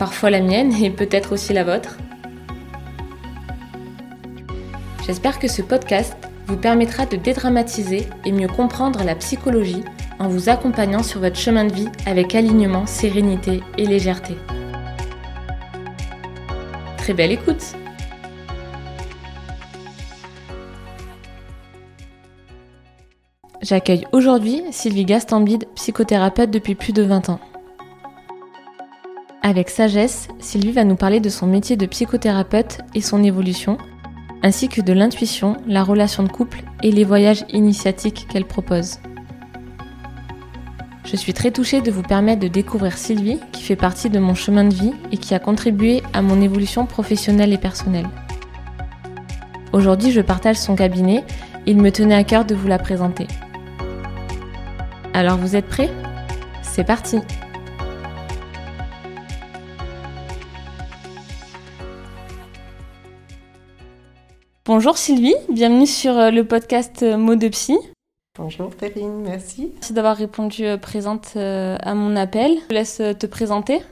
[0.00, 1.98] parfois la mienne et peut-être aussi la vôtre.
[5.06, 9.84] J'espère que ce podcast vous permettra de dédramatiser et mieux comprendre la psychologie
[10.18, 14.36] en vous accompagnant sur votre chemin de vie avec alignement, sérénité et légèreté.
[16.96, 17.74] Très belle écoute
[23.60, 27.40] J'accueille aujourd'hui Sylvie Gastambide, psychothérapeute depuis plus de 20 ans.
[29.42, 33.78] Avec sagesse, Sylvie va nous parler de son métier de psychothérapeute et son évolution,
[34.42, 38.98] ainsi que de l'intuition, la relation de couple et les voyages initiatiques qu'elle propose.
[41.04, 44.34] Je suis très touchée de vous permettre de découvrir Sylvie, qui fait partie de mon
[44.34, 48.08] chemin de vie et qui a contribué à mon évolution professionnelle et personnelle.
[49.72, 51.24] Aujourd'hui, je partage son cabinet
[51.66, 53.26] et il me tenait à cœur de vous la présenter.
[55.14, 55.90] Alors vous êtes prêts?
[56.62, 57.20] C'est parti
[64.72, 67.76] Bonjour Sylvie, bienvenue sur euh, le podcast euh, Mots de Psy.
[68.38, 69.72] Bonjour Perrine, merci.
[69.74, 72.56] Merci d'avoir répondu euh, présente à mon appel.
[72.70, 73.82] Je laisse te présenter.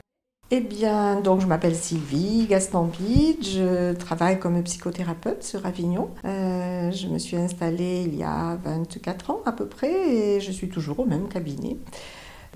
[0.51, 6.11] Eh bien, donc je m'appelle Sylvie Gastambide, je travaille comme psychothérapeute sur Avignon.
[6.23, 10.51] Euh, je me suis installée il y a 24 ans à peu près et je
[10.53, 11.75] suis toujours au même cabinet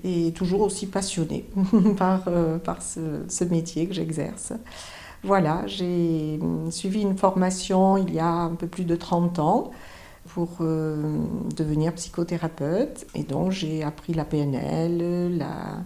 [0.04, 1.46] et toujours aussi passionnée
[1.98, 4.52] par, euh, par ce, métier que j'exerce.
[5.24, 6.38] Voilà, j'ai
[6.70, 9.70] suivi une formation il y a un peu plus de 30 ans
[10.28, 11.18] pour euh,
[11.56, 15.78] devenir psychothérapeute et donc j'ai appris la PNL, la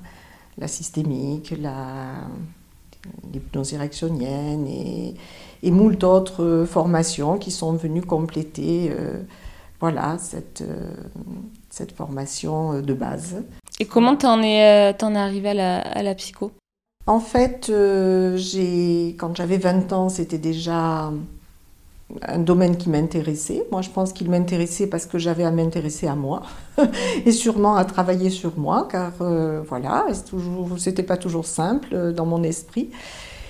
[0.59, 1.54] la systémique,
[3.32, 5.15] l'hypnose et,
[5.62, 9.22] et moult autres formations qui sont venues compléter euh,
[9.81, 10.91] voilà, cette, euh,
[11.70, 13.44] cette formation de base.
[13.78, 16.50] Et comment t'en es, euh, en es arrivé à la psycho?
[17.08, 17.72] En fait,
[18.36, 21.10] j'ai, quand j'avais 20 ans, c'était déjà
[22.22, 23.66] un domaine qui m'intéressait.
[23.70, 26.42] Moi, je pense qu'il m'intéressait parce que j'avais à m'intéresser à moi
[27.26, 30.06] et sûrement à travailler sur moi, car euh, voilà,
[30.78, 32.91] c'était pas toujours simple euh, dans mon esprit.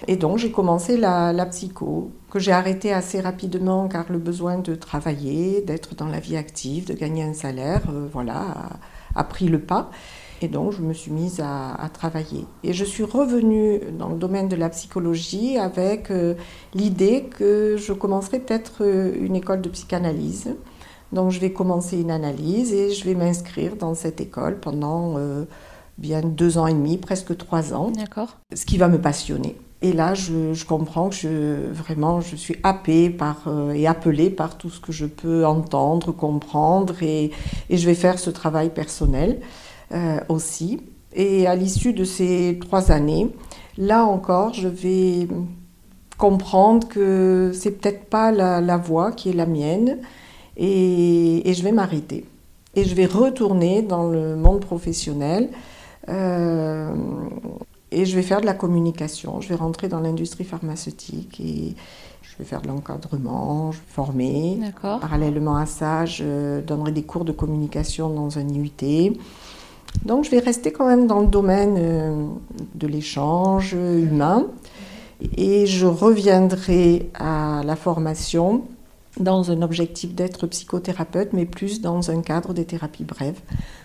[0.07, 4.75] Et donc, j'ai commencé la, psycho, que j'ai arrêté assez rapidement, car le besoin de
[4.75, 8.55] travailler, d'être dans la vie active, de gagner un salaire, euh, voilà,
[9.15, 9.91] a pris le pas.
[10.41, 12.45] Et donc, je me suis mise à, travailler.
[12.63, 16.35] Et je suis revenue dans le domaine de la psychologie avec euh,
[16.75, 20.55] l'idée que je commencerai peut-être euh, une école de psychanalyse.
[21.13, 25.45] Donc, je vais commencer une analyse et je vais m'inscrire dans cette école pendant euh,
[25.97, 27.91] bien deux ans et demi, presque trois ans.
[27.91, 28.37] D'accord.
[28.55, 29.57] Ce qui va me passionner.
[29.81, 34.71] Et là, je, comprends que je, vraiment, je suis happée par, et appelée par tout
[34.71, 37.31] ce que je peux entendre, comprendre, et,
[37.71, 39.41] et je vais faire ce travail personnel.
[39.91, 40.81] Euh, aussi.
[41.15, 43.35] Et à l'issue de ces trois années,
[43.79, 45.27] là encore, je vais
[46.19, 49.97] comprendre que c'est peut-être pas la, voie qui est la mienne
[50.59, 52.27] et, je vais m'arrêter.
[52.75, 55.49] Et je vais retourner dans le monde professionnel
[56.11, 56.93] euh,
[57.91, 59.41] et je vais faire de la communication.
[59.41, 61.75] Je vais rentrer dans l'industrie pharmaceutique et
[62.21, 64.61] je vais faire de l'encadrement, je vais former.
[64.83, 69.17] Parallèlement à ça, je donnerai des cours de communication dans un IUT.
[70.05, 72.27] Donc je vais rester quand même dans le domaine euh,
[72.75, 74.47] de l'échange humain
[75.37, 78.65] et je reviendrai à la formation
[79.19, 83.41] dans un objectif d'être psychothérapeute, mais plus dans un cadre des thérapies brèves.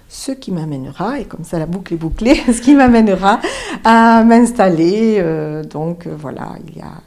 [0.09, 3.39] Ce qui m'amènera, et comme ça la boucle est bouclée, ce qui m'amènera
[3.83, 7.01] à m'installer, euh, donc euh, voilà, il y a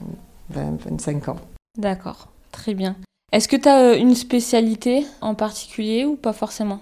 [0.55, 1.37] 20-25 ans.
[1.79, 2.97] D'accord, très bien.
[3.33, 6.81] Est-ce que tu as une spécialité en particulier ou pas forcément?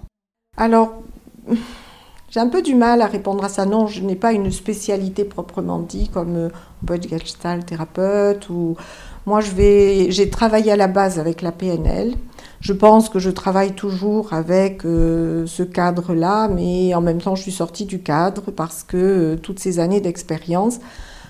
[0.57, 1.03] Alors,
[2.35, 3.65] j'ai un peu du mal à répondre à ça.
[3.65, 6.49] Non, je n'ai pas une spécialité proprement dit, comme euh,
[6.91, 8.77] on Gestalt thérapeute ou
[9.25, 12.15] moi je vais j'ai travaillé à la base avec la PNL.
[12.59, 17.43] Je pense que je travaille toujours avec euh, ce cadre-là, mais en même temps je
[17.43, 20.81] suis sortie du cadre parce que euh, toutes ces années d'expérience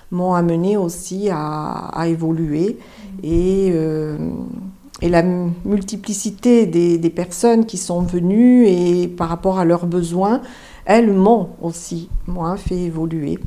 [0.09, 2.79] m'ont amené aussi à, évoluer
[3.23, 3.73] et,
[5.01, 10.41] et la multiplicité des, des, personnes qui sont venues et par rapport à leurs besoins
[10.85, 13.39] elles m'ont aussi, moi, fait évoluer.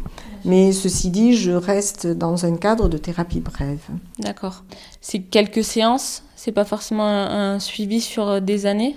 [0.45, 3.85] Mais ceci dit, je reste dans un cadre de thérapie brève.
[4.19, 4.65] D'accord.
[5.01, 6.25] C'est quelques séances?
[6.37, 8.97] C'est pas forcément un, suivi sur euh, des années?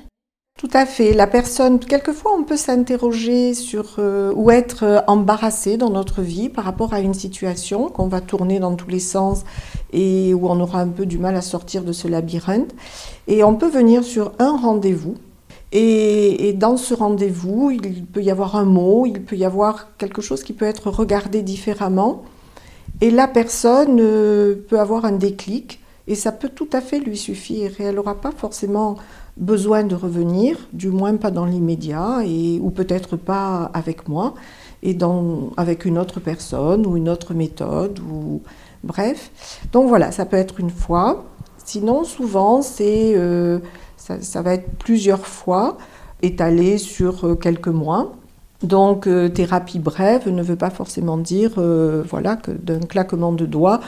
[0.60, 1.14] Tout à fait.
[1.14, 6.50] La personne, quelquefois, on peut s'interroger sur euh, ou être euh, embarrassé dans notre vie
[6.50, 9.44] par rapport à une situation qu'on va tourner dans tous les sens
[9.92, 12.76] et où on aura un peu du mal à sortir de ce labyrinthe.
[13.28, 15.16] Et on peut venir sur un rendez-vous
[15.72, 20.22] et, dans ce rendez-vous, il peut y avoir un mot, il peut y avoir quelque
[20.22, 22.24] chose qui peut être regardé différemment.
[23.00, 27.18] Et la personne euh, peut avoir un déclic et ça peut tout à fait lui
[27.18, 27.72] suffire.
[27.80, 28.98] Et elle n'aura pas forcément
[29.38, 34.34] besoin de revenir, du moins pas dans l'immédiat, et, ou peut-être pas avec moi,
[34.84, 34.98] et
[35.56, 38.00] avec une autre personne ou une autre méthode.
[38.00, 38.42] Ou,
[38.84, 39.32] bref.
[39.72, 41.26] Donc voilà, ça peut être une fois.
[41.66, 43.14] Sinon, souvent, c'est...
[43.16, 43.60] Euh,
[44.20, 45.78] ça, va être plusieurs fois,
[46.22, 48.14] étalé sur euh, quelques mois.
[48.64, 53.46] Donc, euh, thérapie brève ne veut pas forcément dire euh, voilà, que d'un claquement de
[53.46, 53.80] doigts,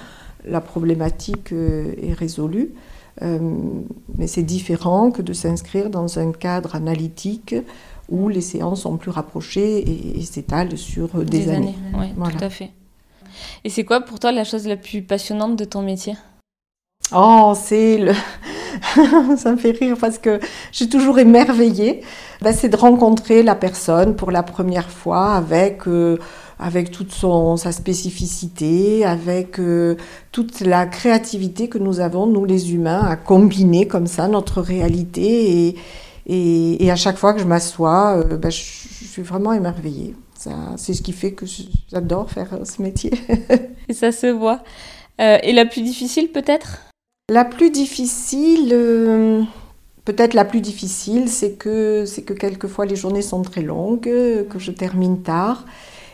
[0.46, 2.74] la problématique est résolue.
[3.22, 7.56] mais c'est différent que de s'inscrire dans un cadre analytique
[8.10, 11.76] où les séances sont plus rapprochées et, s'étalent sur des, années.
[11.98, 12.72] Oui, tout à fait.
[13.64, 16.16] Et c'est quoi pour toi la chose la plus passionnante de ton métier?
[17.12, 18.14] Oh, c'est le...
[19.38, 20.40] ça me fait rire parce que
[20.72, 22.02] j'ai toujours émerveillée.
[22.42, 26.18] Ben, c'est de rencontrer la personne pour la première fois avec, euh,
[26.60, 29.96] avec toute son, sa spécificité, avec euh,
[30.32, 35.68] toute la créativité que nous avons, nous les humains, à combiner comme ça notre réalité.
[35.68, 35.76] Et,
[36.26, 40.16] et, et à chaque fois que je m'assois, euh, ben, je, suis vraiment émerveillée.
[40.76, 41.46] C'est ce qui fait que
[41.90, 43.14] j'adore faire ce métier.
[43.88, 44.62] et ça se voit.
[45.20, 46.93] et la plus difficile peut-être?
[47.34, 49.42] La plus difficile, euh,
[50.06, 54.60] peut-être la plus difficile, c'est que, c'est que quelquefois les journées sont très longues, que
[54.60, 55.66] je termine tard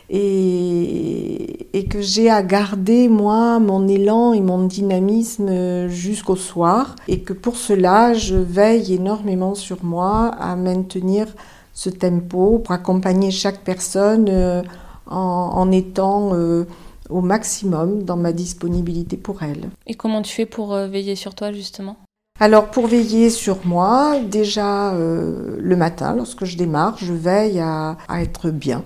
[0.08, 7.32] et, que j'ai à garder moi mon élan et mon dynamisme jusqu'au soir et que
[7.32, 11.26] pour cela je veille énormément sur moi à maintenir
[11.74, 14.62] ce tempo pour accompagner chaque personne euh,
[15.06, 16.64] en, en étant euh,
[17.10, 19.70] au maximum dans ma disponibilité pour elle.
[19.86, 21.96] Et comment tu fais pour euh, veiller sur toi justement?
[22.38, 27.98] Alors pour veiller sur moi, déjà euh, le matin, lorsque je démarre, je veille à,
[28.18, 28.82] être bien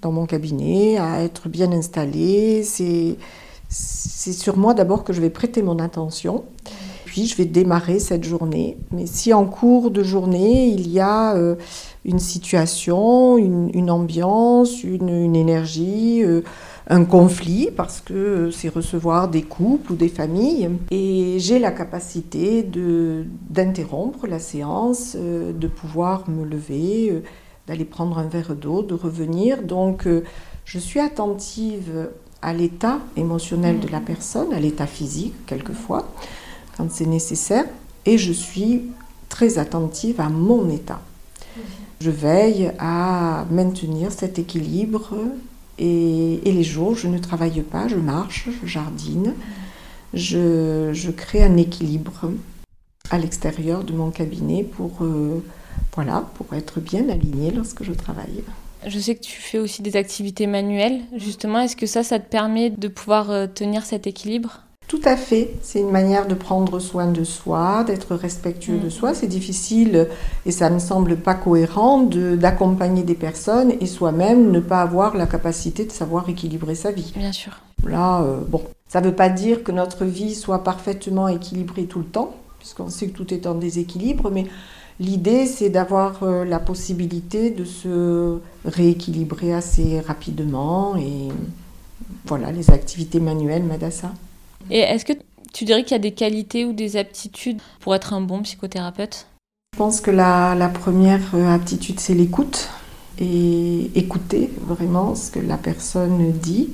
[0.00, 2.62] dans mon cabinet, à être bien installée.
[2.62, 3.16] C'est,
[3.68, 6.44] c'est sur moi d'abord que je vais prêter mon attention.
[7.04, 8.78] Puis je vais démarrer cette journée.
[8.90, 11.56] Mais si en cours de journée, il y a euh,
[12.04, 16.22] une situation, une, ambiance, une, énergie,
[16.88, 22.62] un conflit parce que c'est recevoir des couples ou des familles et j'ai la capacité
[22.62, 27.22] de d'interrompre la séance, euh, de pouvoir me lever, euh,
[27.66, 29.62] d'aller prendre un verre d'eau, de revenir.
[29.62, 30.24] Donc euh,
[30.64, 32.10] je suis attentive
[32.42, 36.06] à l'état émotionnel de la personne, à l'état physique quelquefois
[36.76, 37.64] quand c'est nécessaire
[38.04, 38.90] et je suis
[39.30, 41.00] très attentive à mon état.
[42.00, 45.14] Je veille à maintenir cet équilibre
[45.78, 49.34] et, les jours, je ne travaille pas, je marche, je jardine,
[50.12, 52.30] je, crée un équilibre
[53.10, 55.42] à l'extérieur de mon cabinet pour, euh,
[55.94, 58.42] voilà, pour être bien aligné lorsque je travaille.
[58.86, 61.00] Je sais que tu fais aussi des activités manuelles.
[61.16, 64.63] Justement, est-ce que ça, ça te permet de pouvoir euh, tenir cet équilibre?
[64.86, 65.54] Tout à fait.
[65.62, 68.90] C'est une manière de prendre soin de soi, d'être respectueux de mm.
[68.90, 69.14] soi.
[69.14, 70.08] C'est difficile
[70.44, 75.26] et ça ne semble pas cohérent d'accompagner des personnes et soi-même ne pas avoir la
[75.26, 77.12] capacité de savoir équilibrer sa vie.
[77.16, 77.60] Bien sûr.
[77.86, 81.98] Là, euh, bon, ça ne veut pas dire que notre vie soit parfaitement équilibrée tout
[81.98, 84.46] le temps, puisqu'on sait que tout est en déséquilibre, mais
[85.00, 91.28] l'idée c'est d'avoir euh, la possibilité de se rééquilibrer assez rapidement et
[92.26, 94.12] voilà, les activités manuelles ça.
[94.70, 95.12] Et est-ce que
[95.52, 99.26] tu dirais qu'il y a des qualités ou des aptitudes pour être un bon psychothérapeute?
[99.74, 102.68] Je pense que la, première euh, aptitude, c'est l'écoute.
[103.20, 106.70] Et écouter vraiment ce que la personne dit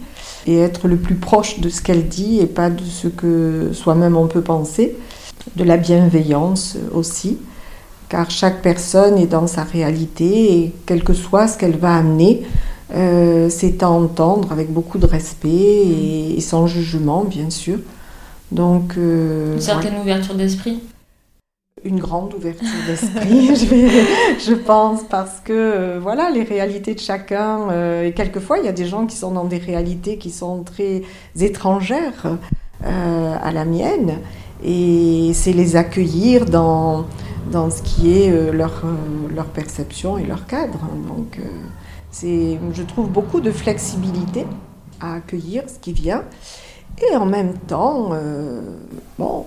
[0.47, 4.17] et être le plus proche de ce qu'elle dit et pas de ce que soi-même
[4.17, 4.97] on peut penser.
[5.57, 7.37] De la bienveillance aussi,
[8.09, 12.47] car chaque personne est dans sa réalité et quel que soit ce qu'elle va amener,
[12.95, 15.49] euh, c'est à entendre avec beaucoup de respect
[16.37, 17.79] et, sans jugement, bien sûr.
[18.51, 20.81] Donc, euh, Une certaine ouverture d'esprit?
[21.85, 27.71] Une grande ouverture d'esprit, je, je, pense, parce que euh, voilà, les réalités de chacun,
[28.03, 31.03] et quelquefois il y a des gens qui sont dans des réalités qui sont très
[31.39, 32.37] étrangères
[32.85, 34.19] à la mienne,
[34.63, 37.07] et c'est les accueillir dans,
[37.51, 38.83] dans ce qui est leur,
[39.35, 40.81] leur perception et leur cadre.
[41.09, 41.39] Donc,
[42.11, 44.47] c'est, je trouve beaucoup de flexibilité
[45.01, 46.25] à accueillir ce qui vient.
[47.11, 48.11] Et en même temps,
[49.19, 49.47] bon,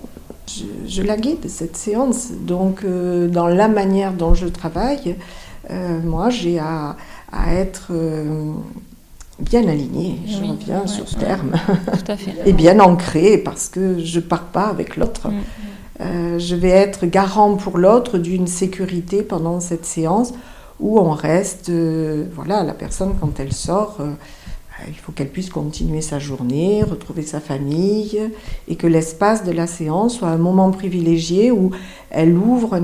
[0.87, 2.31] je, la guide, cette séance.
[2.31, 5.17] Donc, dans la manière dont je travaille,
[5.69, 6.95] moi, j'ai à,
[7.51, 7.91] être
[9.39, 11.51] bien aligné, je reviens sur ce terme,
[12.45, 15.29] et bien ancré parce que je ne pars pas avec l'autre.
[15.29, 15.33] Mm.
[16.01, 20.33] Euh, je vais être garant pour l'autre d'une sécurité pendant cette séance
[20.83, 24.11] où on reste, euh, voilà, la personne quand elle sort, euh,
[24.85, 28.19] il faut qu'elle puisse continuer sa journée, retrouver sa famille,
[28.67, 31.71] et que l'espace de la séance soit un moment privilégié où
[32.09, 32.77] elle ouvre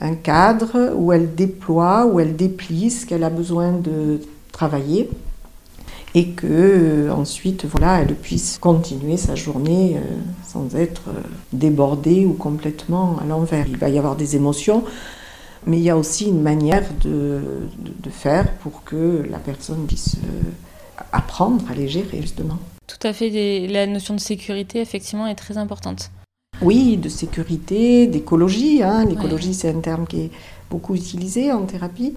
[0.00, 5.08] un cadre, où elle déploie, où elle déplie ce qu'elle a besoin de travailler
[6.16, 9.96] et que euh, ensuite voilà elle puisse continuer sa journée
[10.46, 11.02] sans être
[11.52, 13.66] débordée ou complètement à l'envers.
[13.68, 14.84] Il va y avoir des émotions,
[15.66, 17.40] mais il y a aussi une manière de,
[17.78, 20.16] de, faire pour que la personne puisse
[21.12, 22.58] apprendre à les gérer justement.
[22.86, 26.10] Tout à fait, la notion de sécurité effectivement est très importante.
[26.62, 28.82] Oui, de sécurité, d'écologie.
[28.82, 29.04] Hein.
[29.06, 30.30] L'écologie, c'est un terme qui est
[30.70, 32.14] beaucoup utilisé en thérapie.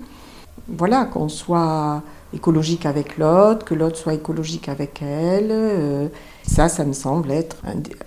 [0.68, 5.50] Voilà, qu'on soit écologique avec l'autre, que l'autre soit écologique avec elle.
[5.52, 6.08] Euh,
[6.46, 7.58] ça, ça me semble être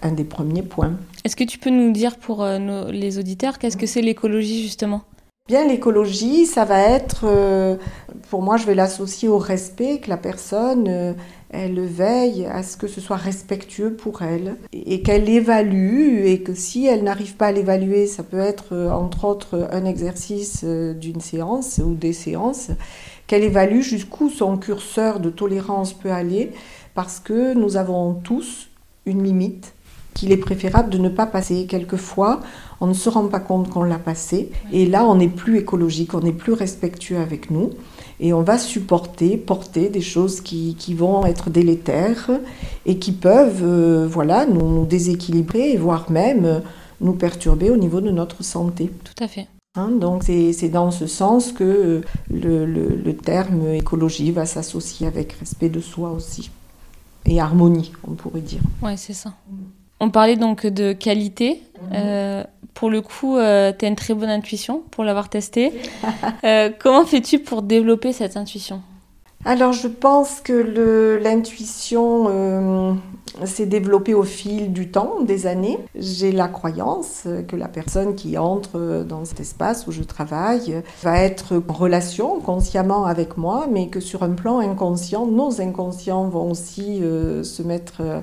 [0.03, 0.93] un, des premiers points.
[1.25, 5.03] Est-ce que tu peux nous dire pour euh, les auditeurs qu'est-ce que c'est l'écologie justement?
[5.49, 7.77] Bien, l'écologie, ça va être, euh,
[8.29, 11.17] pour moi, je vais l'associer au respect, que la personne,
[11.51, 16.55] elle veille à ce que ce soit respectueux pour elle et qu'elle évalue et que
[16.55, 21.81] si elle n'arrive pas à l'évaluer, ça peut être entre autres un exercice d'une séance
[21.85, 22.71] ou des séances,
[23.27, 26.53] qu'elle évalue jusqu'où son curseur de tolérance peut aller,
[26.95, 28.69] parce que nous avons tous
[29.07, 29.73] une limite
[30.15, 31.67] qu'il est préférable de ne pas passer.
[31.67, 32.41] Quelquefois,
[32.81, 36.15] on ne se rend pas compte qu'on l'a passé, et là, on n'est plus écologique,
[36.15, 37.71] on n'est plus respectueux avec nous,
[38.21, 42.31] et on va supporter, porter des choses qui, vont être délétères
[42.85, 46.63] et qui peuvent euh, voilà, nous, déséquilibrer, voire même
[47.01, 48.91] nous perturber au niveau de notre santé.
[49.05, 49.47] Tout à fait.
[49.77, 55.33] Hein, donc c'est dans ce sens que euh, le, le, terme écologie va s'associer avec
[55.35, 56.51] respect de soi aussi.
[57.25, 58.63] Et harmonie, on pourrait dire.
[58.83, 59.33] Oui, c'est ça.
[60.01, 61.63] On parlait donc de qualité.
[61.83, 61.89] Mhm.
[61.95, 65.73] Euh, pour le coup, euh, tu as une très bonne intuition pour l'avoir testé.
[66.79, 68.83] comment fais-tu pour développer cette intuition?
[69.47, 72.93] Alors je pense que l'intuition euh,
[73.47, 75.79] s'est développée au fil du temps, des années.
[75.95, 81.23] J'ai la croyance que la personne qui entre dans cet espace où je travaille va
[81.23, 86.51] être en relation consciemment avec moi, mais que sur un plan inconscient, nos inconscients vont
[86.51, 88.21] aussi euh, se mettre euh,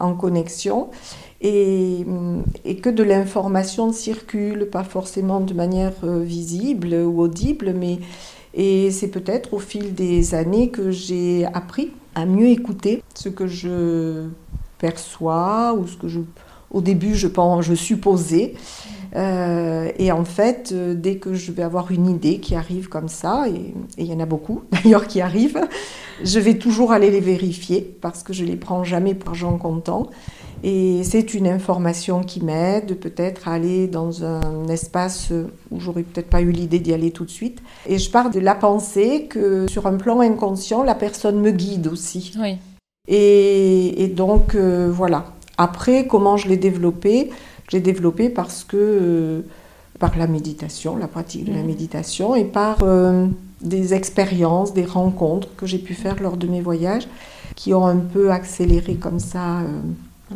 [0.00, 0.88] en connexion.
[1.40, 2.04] Et,
[2.82, 7.98] que de l'information circule, pas forcément de manière visible ou audible, mais
[8.54, 13.46] et c'est peut-être au fil des années que j'ai appris à mieux écouter ce que
[13.46, 14.24] je
[14.78, 16.20] perçois ou ce que je,
[16.70, 18.54] au début je pense, je supposais.
[19.16, 23.08] Euh, et en fait, euh, dès que je vais avoir une idée qui arrive comme
[23.08, 25.60] ça, et il y en a beaucoup d'ailleurs qui arrivent,
[26.22, 30.08] je vais toujours aller les vérifier parce que je les prends jamais pour argent comptant.
[30.64, 35.30] Et c'est une information qui m'aide peut-être à aller dans un espace
[35.70, 37.60] où j'aurais peut-être pas eu l'idée d'y aller tout de suite.
[37.86, 41.86] Et je pars de la pensée que sur un plan inconscient, la personne me guide
[41.86, 42.32] aussi.
[42.40, 42.56] Oui.
[43.08, 45.26] Et, donc euh, voilà.
[45.56, 47.30] Après, comment je l'ai développé?
[47.68, 49.40] Je l'ai développé parce que euh,
[49.98, 51.66] par la méditation, la pratique de la mmh.
[51.66, 53.26] méditation, et par euh,
[53.60, 57.08] des expériences, des rencontres que j'ai pu faire lors de mes voyages,
[57.56, 59.62] qui ont un peu accéléré comme ça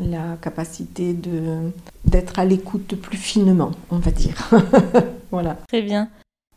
[0.00, 1.70] la capacité de
[2.04, 4.50] d'être à l'écoute plus finement, on va dire.
[5.30, 5.56] voilà.
[5.68, 6.08] Très bien.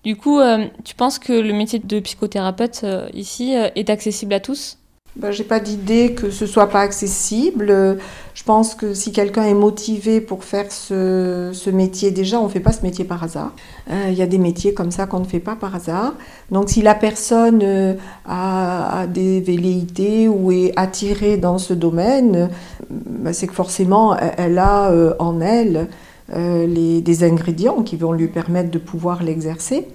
[0.03, 4.34] Du coup, euh, tu penses que le métier de psychothérapeute euh, ici euh, est accessible
[4.34, 4.77] à tous?
[5.16, 7.98] Ben, J'ai pas d'idée que ce soit pas accessible.
[8.34, 12.60] Je pense que si quelqu'un est motivé pour faire ce, métier, déjà, on ne fait
[12.60, 13.54] pas ce métier par hasard.
[13.90, 16.14] Euh, il y a des métiers comme ça qu'on ne fait pas par hasard.
[16.52, 17.94] Donc si la personne euh,
[18.28, 22.50] a, des velléités ou est attirée dans ce domaine,
[22.90, 25.88] ben, c'est que forcément, elle a euh, en elle
[26.28, 29.88] des ingrédients qui vont lui permettre de pouvoir l'exercer.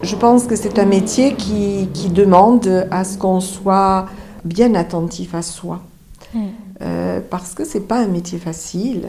[0.00, 4.06] Je pense que c'est un métier qui demande à ce qu'on soit
[4.44, 5.80] bien attentif à soi.
[6.34, 6.46] Mm.
[6.82, 9.08] Euh, parce que c'est pas un métier facile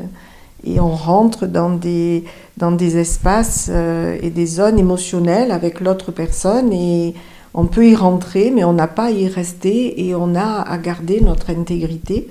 [0.64, 2.26] et on rentre dans des,
[2.58, 7.16] dans des espaces euh, et des zones émotionnelles avec l'autre personne et
[7.54, 10.78] on peut y rentrer mais on n'a pas à y rester et on a à
[10.78, 12.30] garder notre intégrité.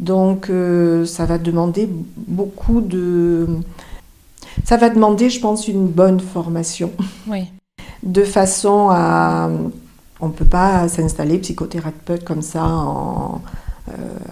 [0.00, 3.46] Donc euh, ça va demander beaucoup de...
[4.64, 6.92] Ça va demander, je pense, une bonne formation.
[7.26, 7.44] Oui.
[8.02, 9.48] De façon à
[10.22, 12.64] On ne peut pas s'installer psychothérapeute comme ça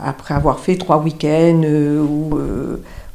[0.01, 2.39] après avoir fait trois week-ends ou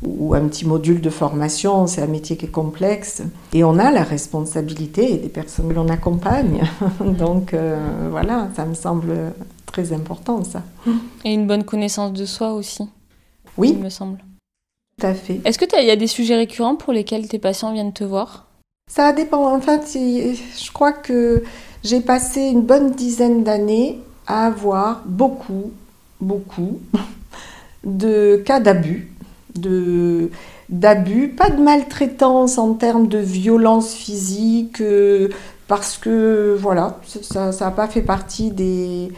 [0.05, 1.88] ou un petit module de formation.
[1.88, 3.24] C'est un métier qui est complexe.
[3.53, 6.63] Et on a la responsabilité des personnes que l'on accompagne.
[7.00, 9.34] Donc euh, voilà, ça me semble
[9.65, 10.63] très important ça.
[11.24, 12.84] Et une bonne connaissance de soi aussi.
[13.58, 13.74] Oui.
[13.77, 14.20] Il me semble.
[15.00, 15.41] Tout à fait.
[15.44, 18.48] Est-ce que il y a des sujets récurrents pour lesquels tes patients viennent te voir?
[18.88, 19.54] Ça dépend.
[19.54, 21.44] En fait, je crois que
[21.84, 25.72] j'ai passé une bonne dizaine d'années à avoir beaucoup,
[26.22, 26.80] beaucoup
[27.84, 29.12] de cas d'abus
[29.56, 30.30] de
[30.70, 35.30] d'abus, pas de maltraitance en termes de violence physique, euh,
[35.68, 39.12] parce que voilà, ça n'a pas fait partie des,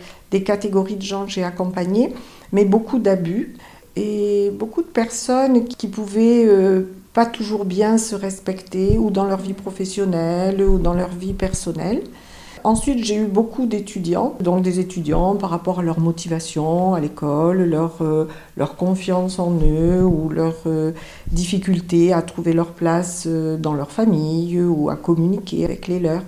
[0.46, 2.14] catégories de gens que j'ai accompagnés,
[2.52, 3.56] mais beaucoup d'abus
[3.96, 9.40] et beaucoup de personnes qui pouvaient euh, pas toujours bien se respecter ou dans leur
[9.40, 12.04] vie professionnelle ou dans leur vie personnelle.
[12.64, 17.64] Ensuite, j'ai eu beaucoup d'étudiants, donc des étudiants par rapport à leur motivation à l'école,
[17.64, 20.92] leur, euh, leur confiance en eux ou leur euh,
[21.32, 26.22] difficulté à trouver leur place euh, dans leur famille ou à communiquer avec les leurs.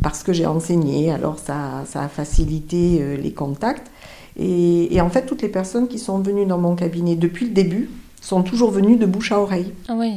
[0.00, 3.90] Parce que j'ai enseigné, alors ça, ça a facilité les contacts.
[4.38, 7.90] Et, en fait, toutes les personnes qui sont venues dans mon cabinet depuis le début
[8.24, 9.72] sont toujours venues de bouche à oreille.
[9.88, 10.14] Ah oui,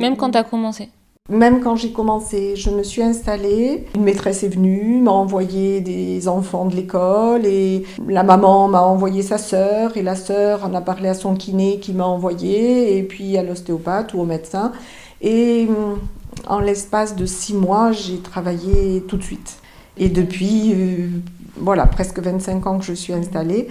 [0.00, 0.88] même quand tu as commencé
[1.28, 3.86] même quand j'ai commencé, je me suis installée.
[3.94, 9.22] Une maîtresse est venue, m'a envoyé des enfants de l'école et la maman m'a envoyé
[9.22, 13.04] sa sœur et la sœur en a parlé à son kiné qui m'a envoyé et
[13.04, 14.72] puis à l'ostéopathe ou au médecin.
[15.20, 16.00] Et hum,
[16.48, 19.58] en l'espace de six mois, j'ai travaillé tout de suite.
[19.98, 21.08] Et depuis, euh,
[21.56, 23.68] voilà, presque 25 ans que je suis installée,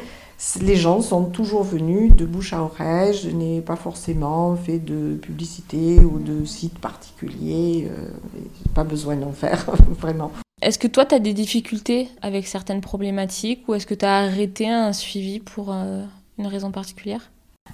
[0.62, 3.14] les gens sont toujours venus de bouche à oreille.
[3.14, 7.90] Je n'ai pas forcément fait de publicité ou de site particulier.
[7.90, 8.10] Euh,
[8.74, 9.66] pas besoin d'en faire,
[10.00, 10.32] vraiment.
[10.62, 14.18] Est-ce que toi, tu as des difficultés avec certaines problématiques ou est-ce que tu as
[14.18, 16.04] arrêté un suivi pour euh,
[16.38, 17.32] une raison particulière?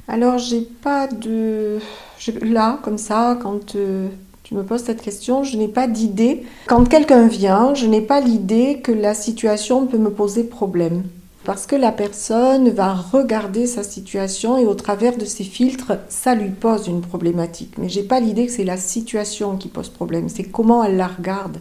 [0.08, 1.80] Alors, j'ai pas de.
[2.42, 3.76] Là, comme ça, quand.
[3.76, 4.10] Euh,
[4.44, 6.46] tu me poses cette question, je n'ai pas d'idée.
[6.68, 11.02] Quand quelqu'un vient, je n'ai pas l'idée que la situation peut me poser problème
[11.46, 16.34] parce que la personne va regarder sa situation et au travers de ses filtres, ça
[16.34, 17.78] lui pose une problématique.
[17.78, 21.08] Mais j'ai pas l'idée que c'est la situation qui pose problème, c'est comment elle la
[21.08, 21.60] regarde,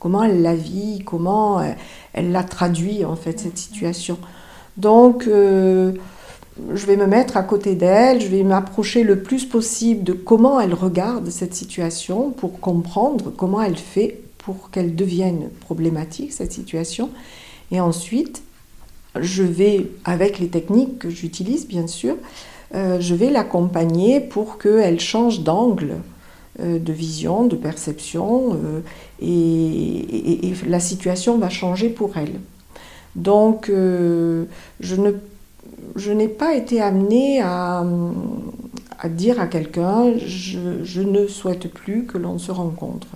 [0.00, 1.70] comment elle la vit, comment euh,
[2.12, 4.18] elle la traduit en fait cette situation.
[4.76, 5.92] Donc euh,
[6.74, 10.60] je vais me mettre à côté d'elle, je vais m'approcher le plus possible de comment
[10.60, 17.10] elle regarde cette situation pour comprendre comment elle fait pour qu'elle devienne problématique cette situation.
[17.70, 18.42] Et ensuite,
[19.20, 22.16] je vais, avec les techniques que j'utilise bien sûr,
[22.74, 25.96] euh, je vais l'accompagner pour qu'elle change d'angle
[26.60, 28.80] euh, de vision, de perception, euh,
[29.20, 32.40] et, la situation va changer pour elle.
[33.14, 34.46] Donc, je
[34.80, 35.12] ne
[35.96, 37.84] je n'ai pas été amenée à,
[39.10, 43.08] dire à quelqu'un je, ne souhaite plus que l'on se rencontre.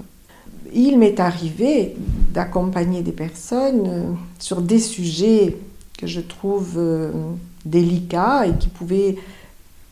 [0.74, 1.94] Il m'est arrivé
[2.34, 5.56] d'accompagner des personnes sur des sujets
[5.96, 7.10] que je trouve euh,
[7.64, 9.16] délicat et qui pouvait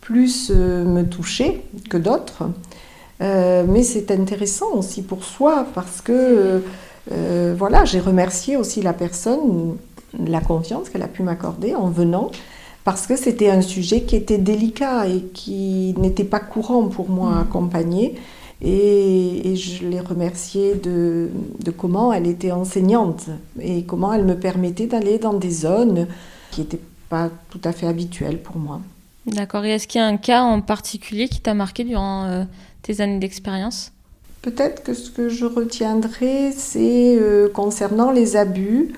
[0.00, 2.44] plus euh, me toucher que d'autres.
[3.22, 6.62] Euh, mais c'est intéressant aussi pour soi parce que
[7.56, 9.76] voilà, j'ai remercié aussi la personne,
[10.18, 12.30] la confiance qu'elle a pu m'accorder en venant
[12.82, 17.30] parce que c'était un sujet qui était délicat et qui n'était pas courant pour moi
[17.30, 17.42] à mmh.
[17.42, 18.14] accompagner.
[18.64, 21.30] Et, je l'ai remerciée de,
[21.76, 23.26] comment elle était enseignante
[23.60, 26.08] et comment elle me permettait d'aller dans des zones
[26.50, 28.80] qui n'étaient pas tout à fait habituelles pour moi.
[29.26, 29.64] D'accord.
[29.64, 32.44] Et est-ce qu'il y a un cas en particulier qui t'a marqué durant euh,
[32.82, 33.92] tes années d'expérience?
[34.42, 38.92] Peut-être que ce que je retiendrai, c'est euh, concernant les abus.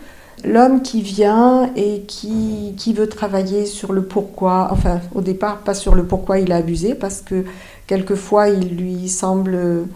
[0.44, 5.72] L'homme qui vient et qui, qui, veut travailler sur le pourquoi, enfin au départ pas
[5.72, 7.44] sur le pourquoi il a abusé, parce que
[7.86, 9.86] quelquefois il lui semble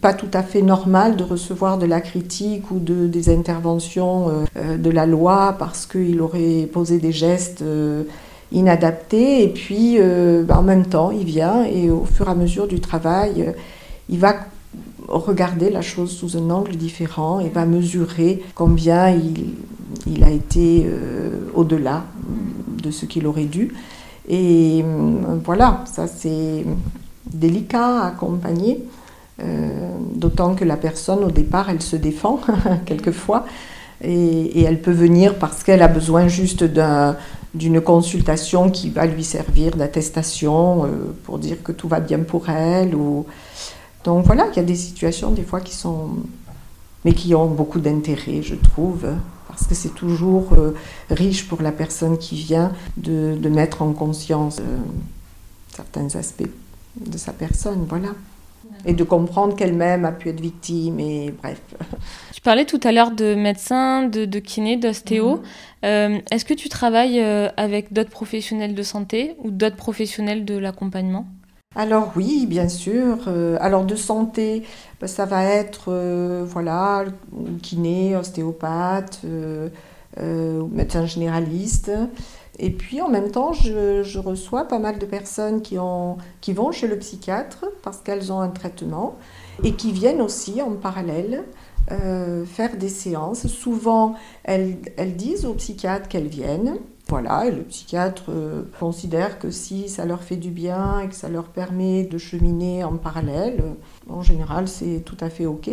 [0.00, 4.44] pas tout à fait normal de recevoir de la critique ou de, des interventions euh,
[4.56, 8.04] euh, de la loi parce qu'il aurait posé des gestes euh,
[8.52, 9.42] inadaptés.
[9.44, 12.80] Et puis, ben, en même temps, il vient et au fur et à mesure du
[12.80, 13.54] travail,
[14.08, 14.34] il va
[15.06, 19.54] regarder la chose sous un angle différent et va mesurer combien il,
[20.06, 20.84] il a été
[21.54, 22.04] au-delà
[22.82, 23.72] de ce qu'il aurait dû.
[24.28, 24.84] Et
[25.44, 26.64] voilà, ça c'est
[27.26, 28.84] délicat à accompagner,
[29.42, 32.40] euh, d'autant que la personne au départ, elle se défend
[32.86, 33.46] quelquefois,
[34.02, 36.64] et, elle peut venir parce qu'elle a besoin juste
[37.54, 40.88] d'une consultation qui va lui servir d'attestation euh,
[41.24, 42.94] pour dire que tout va bien pour elle.
[42.94, 43.26] Ou...
[44.04, 46.10] Donc voilà, il y a des situations des fois qui sont...
[47.04, 49.06] mais qui ont beaucoup d'intérêt, je trouve.
[49.48, 50.54] parce que c'est toujours
[51.10, 54.60] riche pour la personne qui vient de mettre en conscience
[55.74, 56.48] certains aspects
[57.06, 58.08] de sa personne, voilà.
[58.86, 61.60] Et de comprendre qu'elle-même a pu être victime, et bref.
[62.40, 65.36] Tu parlais tout à l'heure de médecin, de, de kiné, d'ostéo.
[65.36, 65.42] Mhm.
[65.84, 70.56] Euh, est-ce que tu travailles euh, avec d'autres professionnels de santé ou d'autres professionnels de
[70.56, 71.26] l'accompagnement?
[71.76, 73.18] Alors oui, bien sûr.
[73.26, 74.62] Euh, alors de santé,
[75.02, 75.92] bah, ça va être
[76.44, 77.04] voilà
[77.62, 79.20] kiné, ostéopathe,
[80.16, 81.90] médecin généraliste.
[82.62, 86.72] Et puis en même temps, je, reçois pas mal de personnes qui, ont, qui vont
[86.72, 89.16] chez le psychiatre parce qu'elles ont un traitement
[89.64, 91.44] et qui viennent aussi en parallèle
[91.90, 93.46] euh, faire des séances.
[93.46, 94.76] Souvent, elles,
[95.16, 96.76] disent au psychiatre qu'elles viennent.
[97.08, 101.14] Voilà, et le psychiatre euh, considère que si ça leur fait du bien et que
[101.14, 103.64] ça leur permet de cheminer en parallèle,
[104.08, 105.70] en général, c'est tout à fait OK.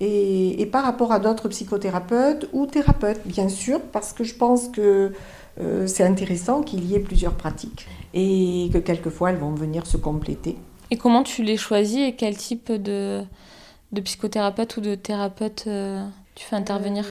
[0.00, 5.12] Et par rapport à d'autres psychothérapeutes ou thérapeutes, bien sûr, parce que je pense que
[5.60, 9.96] euh, c'est intéressant qu'il y ait plusieurs pratiques et que quelquefois elles vont venir se
[9.96, 10.56] compléter.
[10.90, 13.22] Et comment tu les choisis et quel type de,
[13.92, 17.04] de psychothérapeute ou de thérapeute euh, tu fais intervenir?
[17.04, 17.10] Ce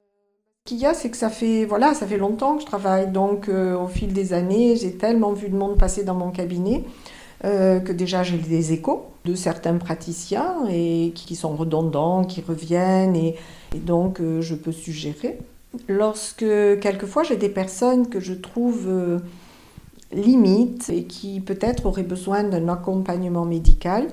[0.66, 3.50] qu'il y a, c'est que ça fait, voilà, ça fait longtemps que je travaille, donc
[3.50, 6.84] euh, au fil des années, j'ai tellement vu de monde passer dans mon cabinet
[7.44, 13.36] que déjà j'ai des échos de certains praticiens et qui sont redondants, qui reviennent, et,
[13.76, 15.38] et donc je peux suggérer.
[15.88, 16.46] Lorsque
[16.80, 19.20] quelquefois j'ai des personnes que je trouve euh,
[20.12, 24.08] limites et qui peut-être auraient besoin d'un accompagnement médical,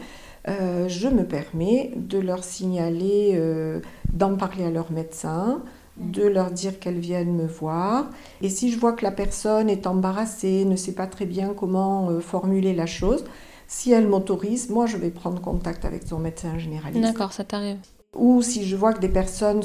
[0.48, 3.80] euh, je me permets de leur signaler, euh,
[4.12, 5.62] d'en parler à leur médecin,
[5.96, 8.10] de leur dire qu'elles viennent me voir.
[8.42, 12.20] Et si je vois que la personne est embarrassée, ne sait pas très bien comment
[12.20, 13.24] formuler la chose,
[13.68, 17.00] si elle m'autorise, moi je vais prendre contact avec son médecin généraliste.
[17.00, 17.78] D'accord, ça t'arrive.
[18.14, 19.62] Ou si je vois que des personnes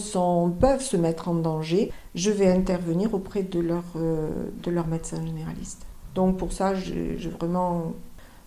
[0.60, 4.30] peuvent se mettre en danger, je vais intervenir auprès de leur, euh,
[4.64, 5.86] de leur médecin généraliste.
[6.16, 7.94] Donc pour ça, j'ai vraiment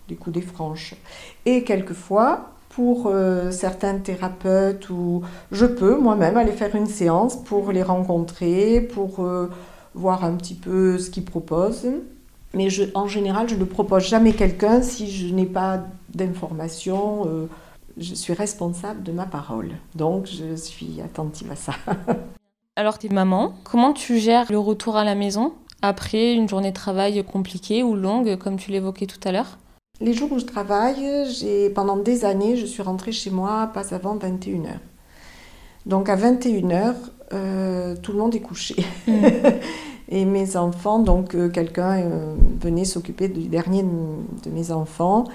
[0.09, 0.95] des coups des franches.
[1.45, 7.71] Et quelquefois, pour euh, certains thérapeutes, où je peux moi-même aller faire une séance pour
[7.71, 9.49] les rencontrer, pour euh,
[9.95, 11.87] voir un petit peu ce qu'ils proposent.
[12.53, 15.81] Mais en général, je ne propose jamais quelqu'un si je n'ai pas
[16.13, 17.47] d'informations
[17.97, 19.71] je suis responsable de ma parole.
[19.95, 21.73] Donc, je suis attentive à ça.
[22.75, 23.53] Alors, tu es maman.
[23.63, 27.95] Comment tu gères le retour à la maison après une journée de travail compliquée ou
[27.95, 29.57] longue, comme tu l'évoquais tout à l'heure?
[30.01, 33.93] Les jours où je travaille, j'ai pendant des années, je suis rentrée chez moi pas
[33.93, 34.79] avant 21h.
[35.85, 36.95] Donc, à 21h,
[37.33, 38.75] euh, tout le monde est couché.
[39.07, 39.13] Mm.
[40.09, 45.25] Et mes enfants, donc euh, quelqu'un euh, venait s'occuper du dernier de mes enfants.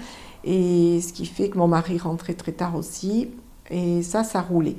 [0.43, 3.29] Et ce qui fait que mon mari rentrait très tard aussi.
[3.69, 4.77] Et ça, ça roulait.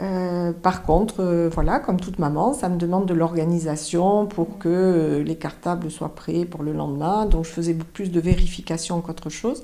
[0.00, 4.68] Euh, par contre, euh, voilà, comme toute maman, ça me demande de l'organisation pour que
[4.68, 7.26] euh, les cartables soient prêts pour le lendemain.
[7.26, 9.62] Donc, je faisais plus de vérification qu'autre chose.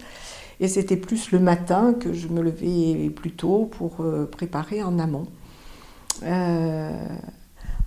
[0.60, 3.96] Et c'était plus le matin que je me levais plus tôt pour
[4.30, 5.26] préparer en amont.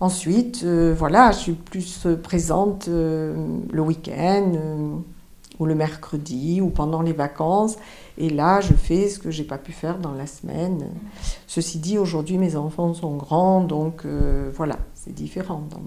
[0.02, 5.02] ensuite, voilà, je suis plus présente le week-end
[5.60, 7.78] ou le mercredi ou pendant les vacances.
[8.18, 10.88] Et là, je fais ce que j'ai pas pu faire dans la semaine.
[11.46, 15.82] Ceci dit, aujourd'hui, mes enfants sont grands, donc euh, voilà, c'est différent dans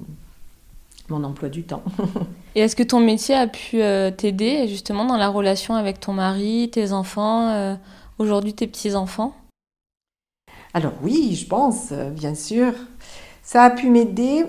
[1.09, 1.83] mon emploi du temps.
[2.54, 6.12] Et est-ce que ton métier a pu euh, t'aider justement dans la relation avec ton
[6.12, 7.74] mari, tes enfants, euh,
[8.18, 9.35] aujourd'hui tes petits-enfants?
[10.72, 12.72] Alors oui, je pense, bien sûr.
[13.42, 14.44] Ça a pu m'aider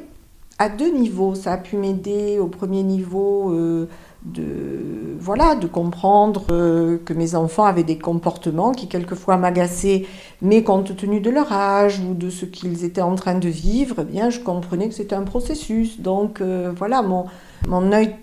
[0.60, 1.34] à deux niveaux.
[1.34, 3.88] Ça a pu m'aider au premier niveau
[4.24, 10.06] de voilà de comprendre euh, que mes enfants avaient des comportements qui quelquefois m'agaçaient
[10.42, 13.96] mais compte tenu de leur âge ou de ce qu'ils étaient en train de vivre
[14.02, 17.26] eh bien je comprenais que c'était un processus donc euh, voilà mon
[17.68, 18.16] mon œil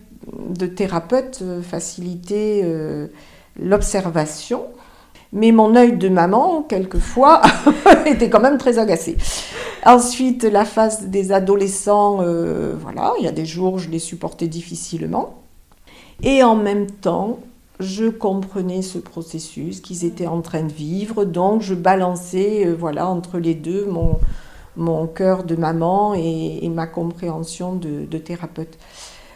[0.50, 2.64] de thérapeute euh, facilitait
[3.58, 4.66] l'observation
[5.30, 7.42] mais mon œil de maman, quelquefois,
[8.06, 9.18] était quand même très agacé.
[9.84, 12.22] Ensuite, la phase des adolescents,
[12.80, 15.34] voilà, il y a des jours, je les supportais difficilement.
[16.22, 17.38] Et en même temps,
[17.80, 23.08] je comprenais ce processus qu'ils étaient en train de vivre, donc je balançais euh, voilà,
[23.08, 24.18] entre les deux mon,
[24.76, 28.78] mon cœur de maman et, ma compréhension de, thérapeute.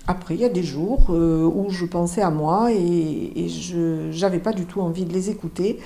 [0.09, 4.41] Après, il y a des jours euh, où je pensais à moi et, je n'avais
[4.41, 5.79] pas du tout envie de les écouter.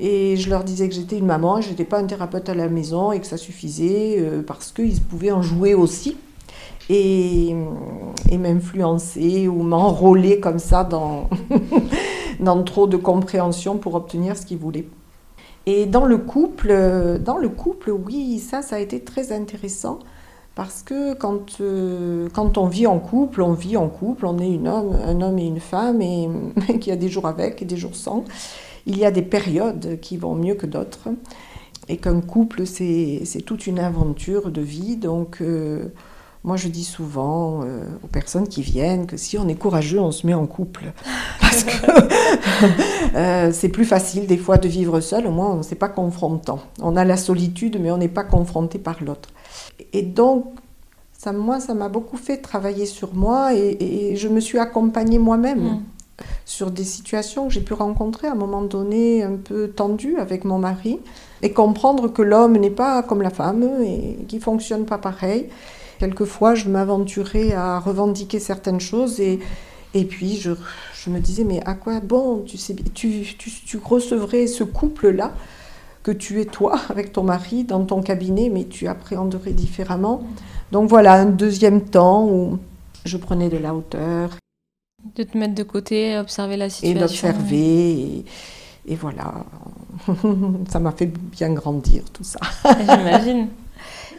[0.00, 2.54] Et je leur disais que j'étais une maman et je n'étais pas un thérapeute à
[2.54, 6.16] la maison et que ça suffisait euh, parce qu'ils pouvaient en jouer aussi
[6.90, 7.54] et,
[8.36, 11.28] m'influencer ou m'enrôler comme ça dans,
[12.40, 14.86] dans trop de compréhension pour obtenir ce qu'ils voulaient.
[15.66, 16.74] Et dans le couple,
[17.20, 19.98] dans le couple, oui, ça, ça a été très intéressant
[20.54, 21.58] Parce que quand,
[22.32, 25.38] quand on vit en couple, on vit en couple, on est une homme, un homme
[25.38, 26.00] et une femme,
[26.68, 28.24] et qu'il y a des jours avec et des jours sans.
[28.86, 31.08] Il y a des périodes qui vont mieux que d'autres.
[31.88, 34.96] Et qu'un couple, c'est toute une aventure de vie.
[34.96, 35.42] Donc,
[36.42, 40.10] moi, je dis souvent euh, aux personnes qui viennent que si on est courageux, on
[40.10, 40.92] se met en couple.
[41.40, 41.86] Parce que
[43.14, 45.90] euh, c'est plus facile des fois de vivre seul, au moins on ne s'est pas
[45.90, 46.60] confrontant.
[46.80, 49.28] On a la solitude, mais on n'est pas confronté par l'autre.
[49.92, 50.46] Et donc,
[51.12, 55.60] ça, moi, ça m'a beaucoup fait travailler sur moi et, je me suis accompagnée moi-même.
[55.60, 55.82] Mm.
[56.44, 60.44] sur des situations que j'ai pu rencontrer à un moment donné un peu tendues avec
[60.44, 60.98] mon mari
[61.42, 65.48] et comprendre que l'homme n'est pas comme la femme et qu'il fonctionne pas pareil
[66.00, 69.38] Quelquefois, je m'aventurais à revendiquer certaines choses et,
[69.92, 70.52] et puis je,
[70.94, 75.34] je, me disais, mais à quoi bon Tu, sais, tu, tu, tu recevrais ce couple-là
[76.02, 80.22] que tu es toi avec ton mari dans ton cabinet, mais tu appréhenderais différemment.
[80.72, 82.58] Donc voilà, un deuxième temps où
[83.04, 84.30] je prenais de la hauteur.
[85.16, 86.96] De te mettre de côté, observer la situation.
[86.96, 87.90] Et d'observer.
[87.90, 88.24] Et,
[88.86, 89.44] et, voilà,
[90.70, 92.40] ça m'a fait bien grandir tout ça.
[92.64, 93.48] J'imagine.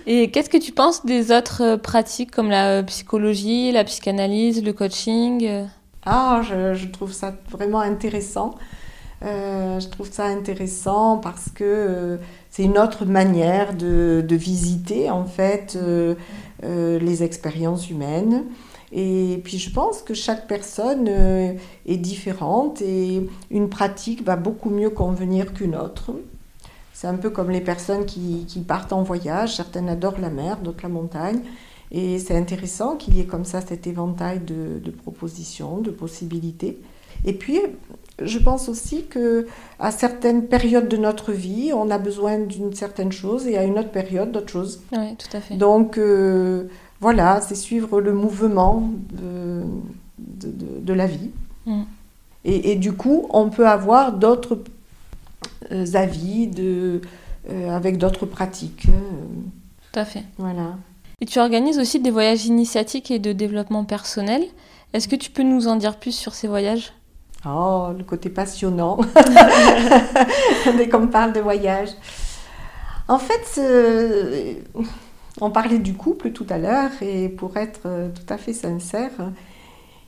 [0.08, 4.64] Et qu'est-ce que tu penses des autres euh, pratiques comme la euh, psychologie, la psychanalyse,
[4.64, 5.66] le coaching euh?
[6.06, 8.56] Ah, je, trouve ça vraiment intéressant.
[9.22, 12.18] je trouve ça intéressant parce que
[12.50, 15.78] c'est une autre manière de, visiter en fait
[16.64, 18.46] les expériences humaines.
[18.92, 24.90] Et puis je pense que chaque personne est différente et une pratique va beaucoup mieux
[24.90, 26.14] convenir qu'une autre.
[27.02, 29.56] C'est un peu comme les personnes qui, partent en voyage.
[29.56, 31.40] Certaines adorent la mer, d'autres la montagne.
[31.90, 36.78] Et c'est intéressant qu'il y ait comme ça cet éventail de, propositions, de possibilités.
[37.26, 37.60] Et puis,
[38.22, 39.48] je pense aussi que
[39.80, 43.80] à certaines périodes de notre vie, on a besoin d'une certaine chose et à une
[43.80, 44.84] autre période d'autre chose.
[44.92, 45.56] Oui, tout à fait.
[45.56, 46.66] Donc, euh,
[47.00, 49.64] voilà, c'est suivre le mouvement de,
[50.20, 51.32] de, la vie.
[51.66, 51.82] Mm.
[52.46, 54.60] Et, et, du coup, on peut avoir d'autres
[55.94, 57.02] avis, de,
[57.50, 58.86] euh, avec d'autres pratiques.
[58.86, 60.24] Tout à fait.
[60.38, 60.76] Voilà.
[61.20, 64.44] Et tu organises aussi des voyages initiatiques et de développement personnel.
[64.94, 66.94] Est-ce que tu peux nous en dire plus sur ces voyages?
[67.46, 69.00] Oh, le côté passionnant
[70.78, 71.90] dès qu'on parle de voyage.
[73.08, 73.60] En fait,
[75.40, 77.82] on parlait du couple tout à l'heure et pour être
[78.14, 79.12] tout à fait sincère,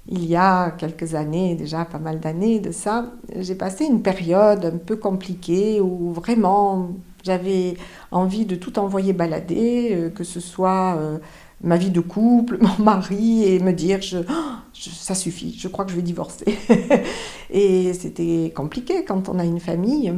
[0.08, 4.66] il y a quelques années, déjà pas mal d'années de ça, j'ai passé une période
[4.66, 6.90] un peu compliquée où vraiment
[7.24, 7.76] j'avais
[8.12, 11.20] envie de tout envoyer balader, euh, que ce soit euh,
[11.62, 14.00] ma vie de couple, mon mari, et me dire
[14.74, 16.58] ça suffit, je crois que je vais divorcer.
[17.50, 20.14] et c'était compliqué quand on a une famille.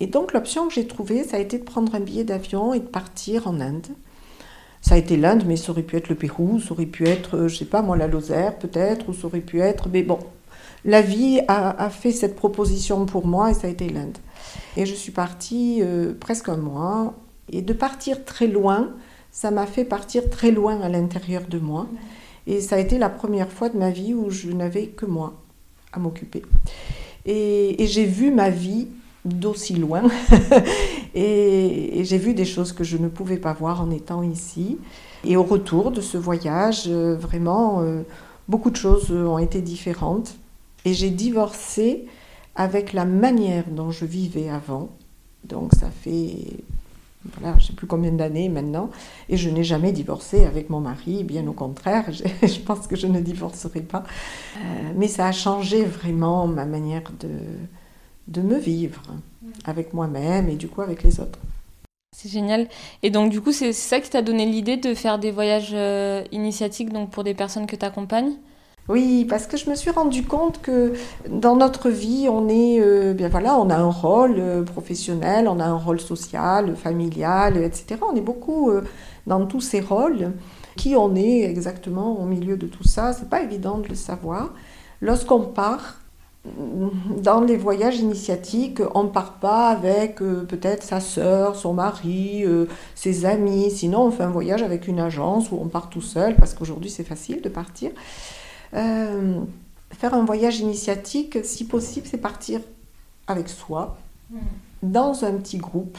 [0.00, 2.80] Et donc l'option que j'ai trouvée, ça a été de prendre un billet d'avion et
[2.80, 3.86] de partir en Inde.
[4.86, 7.36] Ça a été l'Inde, mais ça aurait pu être le Pérou, ça aurait pu être,
[7.36, 9.88] euh, je sais pas moi, la Lozère peut-être, ou ça aurait pu être.
[9.88, 10.20] Mais bon,
[10.84, 14.16] la vie a, fait cette proposition pour moi et ça a été l'Inde.
[14.76, 17.14] Et je suis partie euh, presque un mois.
[17.50, 18.90] Et de partir très loin,
[19.32, 21.88] ça m'a fait partir très loin à l'intérieur de moi.
[22.46, 25.34] Et ça a été la première fois de ma vie où je n'avais que moi
[25.92, 26.42] à m'occuper.
[27.24, 28.86] Et, et j'ai vu ma vie
[29.26, 30.02] d'aussi loin.
[31.14, 34.78] et, j'ai vu des choses que je ne pouvais pas voir en étant ici.
[35.24, 38.02] Et au retour de ce voyage, euh, vraiment, euh,
[38.48, 40.36] beaucoup de choses ont été différentes.
[40.84, 42.06] Et j'ai divorcé
[42.54, 44.90] avec la manière dont je vivais avant.
[45.44, 46.36] Donc ça fait,
[47.34, 48.90] voilà, je ne sais plus combien d'années maintenant.
[49.28, 52.04] Et je n'ai jamais divorcé avec mon mari, bien au contraire,
[52.42, 54.04] je pense que je ne divorcerai pas.
[54.56, 57.28] Euh, mais ça a changé vraiment ma manière de,
[58.28, 59.02] de me vivre
[59.64, 61.38] avec moi-même et du coup avec les autres.
[62.16, 62.66] C'est génial.
[63.02, 66.24] Et donc du coup, c'est ça qui t'a donné l'idée de faire des voyages euh,
[66.32, 68.32] initiatiques donc pour des personnes que tu accompagnes
[68.88, 70.92] oui, parce que je me suis rendu compte que
[71.28, 75.58] dans notre vie, on est euh, bien voilà, on a un rôle euh, professionnel, on
[75.58, 77.96] a un rôle social, familial, etc.
[78.08, 78.70] On est beaucoup
[79.26, 80.30] dans tous ces rôles.
[80.76, 84.54] Qui on est exactement au milieu de tout ça, c'est pas évident de le savoir.
[85.00, 85.96] Lorsqu'on part,
[87.16, 92.44] dans les voyages initiatiques, on ne part pas avec euh, peut-être sa sœur, son mari,
[92.44, 93.70] euh, ses amis.
[93.70, 96.90] Sinon, on fait un voyage avec une agence où on part tout seul, parce qu'aujourd'hui,
[96.90, 97.90] c'est facile de partir.
[98.74, 99.40] Euh,
[99.90, 102.60] faire un voyage initiatique, si possible, c'est partir
[103.26, 103.96] avec soi,
[104.30, 104.38] hmm.
[104.82, 105.98] dans un petit groupe.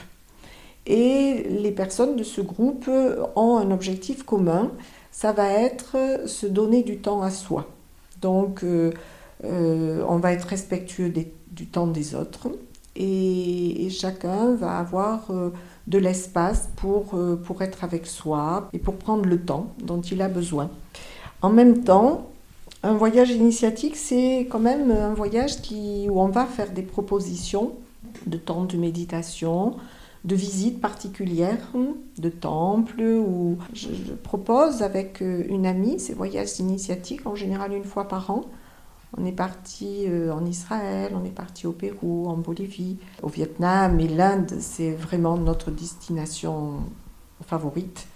[0.85, 2.89] Et les personnes de ce groupe
[3.35, 4.71] ont un objectif commun,
[5.11, 7.67] ça va être se donner du temps à soi.
[8.21, 8.63] Donc,
[9.43, 11.13] euh, on va être respectueux
[11.51, 12.49] du temps des autres
[12.95, 15.51] et, chacun va avoir euh,
[15.85, 20.21] de l'espace pour, euh, pour être avec soi et pour prendre le temps dont il
[20.21, 20.69] a besoin.
[21.41, 22.29] En même temps,
[22.83, 27.73] un voyage initiatique, c'est quand même un voyage qui, où on va faire des propositions
[28.25, 29.75] de temps de méditation,
[30.25, 31.71] de visites particulières,
[32.17, 37.83] de temples, où je, je propose avec une amie ces voyages initiatiques, en général une
[37.83, 38.45] fois par an.
[39.15, 43.99] On est parti euh, en Israël, on est parti au Pérou, en Bolivie, au Vietnam
[43.99, 46.81] et l'Inde, c'est vraiment notre destination
[47.45, 48.07] favorite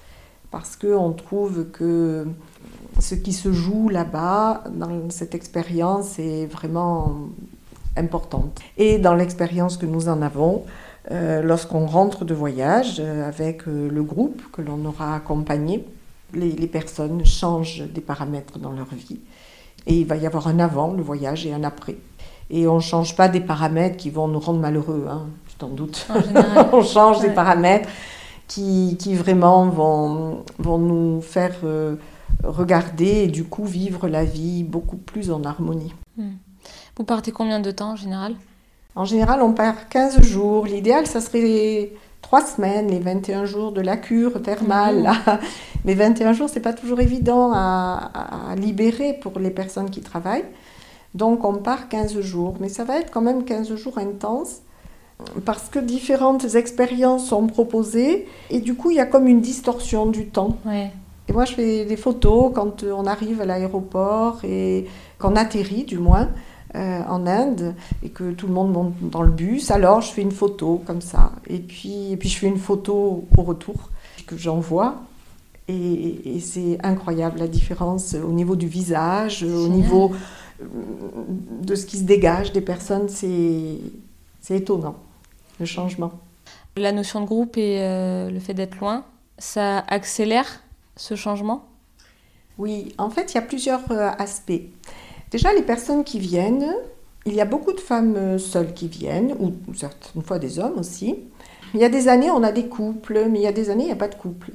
[0.51, 2.27] parce qu'on trouve que
[2.99, 7.30] ce qui se joue là-bas, dans cette expérience, est vraiment
[7.95, 8.60] importante.
[8.77, 10.65] Et dans l'expérience que nous en avons,
[11.10, 15.86] euh, lorsqu'on rentre de voyage euh, avec le groupe que l'on aura accompagné,
[16.34, 19.19] les, personnes changent des paramètres dans leur vie.
[19.87, 21.97] Et il va y avoir un avant le voyage et un après.
[22.49, 25.69] Et on ne change pas des paramètres qui vont nous rendre malheureux, hein, je t'en
[25.69, 26.07] doute.
[26.73, 27.29] on change ouais.
[27.29, 27.89] des paramètres
[28.47, 31.95] qui, qui, vraiment vont, vont nous faire euh,
[32.43, 35.93] regarder et du coup vivre la vie beaucoup plus en harmonie.
[36.17, 36.33] Hmm.
[36.97, 38.35] Vous partez combien de temps en général?
[38.95, 40.65] En général, on part 15 jours.
[40.65, 45.03] L'idéal, ça serait 3 semaines, les 21 jours de la cure thermale.
[45.03, 45.31] Mmh.
[45.86, 48.12] Mais 21 jours, c'est pas toujours évident à,
[48.51, 50.45] à, libérer pour les personnes qui travaillent.
[51.15, 52.55] Donc, on part 15 jours.
[52.60, 54.62] Mais ça va être quand même 15 jours intenses
[55.45, 60.05] parce que différentes expériences sont proposées et du coup, il y a comme une distorsion
[60.05, 60.57] du temps.
[60.65, 60.91] Ouais.
[61.27, 64.88] Et moi, je fais des photos quand on arrive à l'aéroport et
[65.19, 66.29] qu'on atterrit, du moins,
[66.75, 69.71] euh, en Inde, et que tout le monde monte dans le bus.
[69.71, 71.34] Alors, je fais une photo comme ça.
[71.47, 73.89] Et puis, et puis je fais une photo au retour
[74.27, 74.95] que j'envoie.
[75.67, 80.12] Et, et c'est incroyable la différence au niveau du visage, au niveau
[81.62, 83.07] de ce qui se dégage des personnes.
[83.10, 83.79] C'est
[84.49, 84.95] étonnant,
[85.60, 86.12] le changement.
[86.77, 89.03] La notion de groupe et euh, le fait d'être loin,
[89.38, 90.62] ça accélère
[90.95, 91.65] ce changement?
[92.57, 94.62] Oui, en fait, il y a plusieurs euh, aspects.
[95.31, 96.75] Déjà, les personnes qui viennent,
[97.25, 100.77] il y a beaucoup de femmes euh, seules qui viennent, ou certaines fois des hommes
[100.77, 101.15] aussi.
[101.73, 103.83] Il y a des années, on a des couples, mais il y a des années,
[103.83, 104.51] il n'y a pas de couple.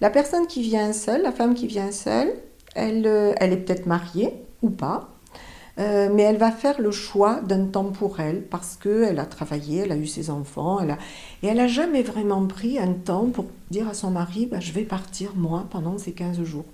[0.00, 2.32] La personne qui vient seule, la femme qui vient seule,
[2.74, 5.08] elle, euh, elle est peut-être mariée ou pas,
[5.78, 9.82] euh, mais elle va faire le choix d'un temps pour elle parce qu'elle a travaillé,
[9.84, 10.98] elle a eu ses enfants, elle a...
[11.42, 14.72] et elle n'a jamais vraiment pris un temps pour dire à son mari bah, Je
[14.72, 16.64] vais partir moi pendant ces 15 jours.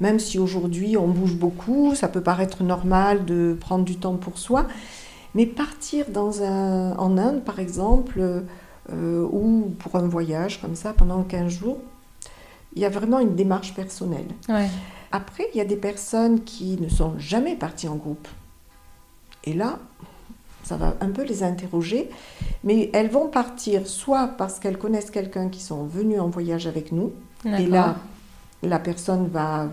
[0.00, 4.38] Même si aujourd'hui on bouge beaucoup, ça peut paraître normal de prendre du temps pour
[4.38, 4.66] soi,
[5.34, 8.44] mais partir dans un, en Inde par exemple,
[8.92, 11.78] euh, ou pour un voyage comme ça pendant 15 jours,
[12.74, 14.28] il y a vraiment une démarche personnelle.
[14.48, 14.68] Ouais.
[15.12, 18.28] Après, il y a des personnes qui ne sont jamais parties en groupe.
[19.44, 19.78] Et là,
[20.62, 22.10] ça va un peu les interroger,
[22.64, 26.92] mais elles vont partir soit parce qu'elles connaissent quelqu'un qui sont venus en voyage avec
[26.92, 27.12] nous,
[27.44, 27.96] et là,
[28.66, 29.68] la personne va,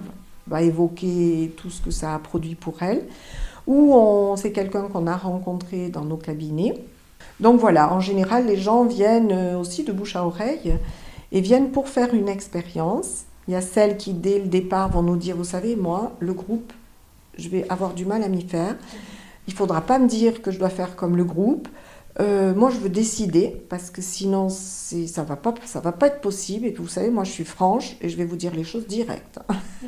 [0.47, 3.03] va évoquer tout ce que ça a produit pour elle,
[3.67, 3.95] ou
[4.35, 6.75] c'est quelqu'un qu'on a rencontré dans nos cabinets.
[7.39, 10.77] Donc voilà, en général, les gens viennent aussi de bouche à oreille
[11.31, 13.23] et viennent pour faire une expérience.
[13.47, 16.33] Il y a celles qui, dès le départ, vont nous dire, vous savez, moi, le
[16.33, 16.71] groupe,
[17.37, 18.75] je vais avoir du mal à m'y faire.
[19.47, 21.67] Il ne faudra pas me dire que je dois faire comme le groupe.
[22.19, 26.21] Euh, moi, je veux décider parce que sinon, ça va pas, ça va pas être
[26.21, 26.67] possible.
[26.67, 28.85] Et puis, vous savez, moi, je suis franche et je vais vous dire les choses
[28.85, 29.39] directes.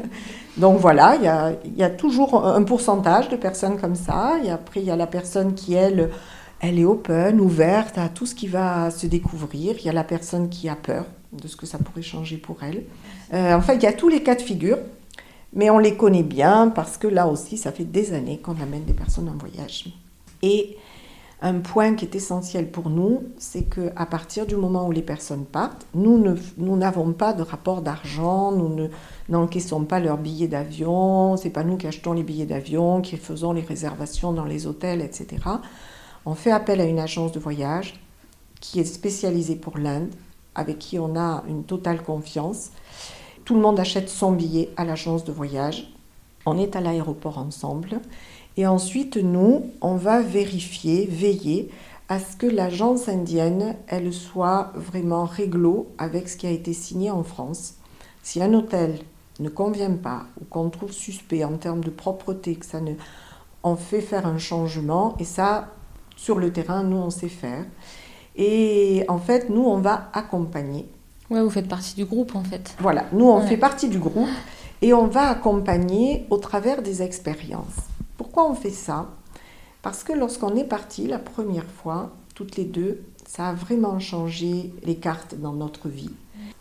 [0.58, 4.40] Donc voilà, il y a, toujours un pourcentage de personnes comme ça.
[4.44, 6.10] Et après, il y a la personne qui, elle,
[6.62, 9.76] elle est open, ouverte à tout ce qui va se découvrir.
[9.80, 12.64] Il y a la personne qui a peur de ce que ça pourrait changer pour
[12.64, 12.84] elle.
[13.34, 14.78] Euh, en fait, il y a tous les cas de figure.
[15.54, 18.84] Mais on les connaît bien parce que là aussi, ça fait des années qu'on amène
[18.84, 19.86] des personnes en voyage.
[20.42, 20.76] Et
[21.42, 25.46] un point qui est essentiel pour nous, c'est qu'à partir du moment où les personnes
[25.46, 26.18] partent, nous
[26.58, 28.90] n'avons pas de rapport d'argent, nous
[29.30, 33.54] n'encaissons pas leurs billets d'avion, c'est pas nous qui achetons les billets d'avion, qui faisons
[33.54, 35.28] les réservations dans les hôtels, etc.
[36.26, 38.00] On fait appel à une agence de voyage
[38.62, 40.10] qui est spécialisée pour l'Inde,
[40.56, 42.72] avec qui on a une totale confiance
[43.46, 45.94] tout le monde achète son billet à l'agence de voyage.
[46.48, 48.02] On est à l'aéroport ensemble.
[48.58, 51.70] Et ensuite, nous, on va vérifier, veiller
[52.08, 57.12] à ce que l'agence indienne, elle soit vraiment réglo avec ce qui a été signé
[57.12, 57.76] en France.
[58.24, 59.00] Si un hôtel
[59.40, 62.94] ne convient pas ou qu'on trouve suspect en termes de propreté, que ça ne,
[63.64, 65.70] on fait faire un changement et ça,
[66.16, 67.66] sur le terrain, nous, on sait faire.
[68.36, 70.88] Et en fait, nous, on va accompagner
[71.30, 72.76] Ouais, vous faites partie du groupe en fait.
[72.80, 73.48] Voilà, nous on ouais.
[73.48, 74.30] fait partie du groupe
[74.82, 77.76] et on va accompagner au travers des expériences.
[78.36, 79.08] Pourquoi on fait ça?
[79.82, 84.72] Parce que lorsqu'on est parti la première fois, toutes les deux, Ça a vraiment changé
[84.84, 86.12] les cartes dans notre vie.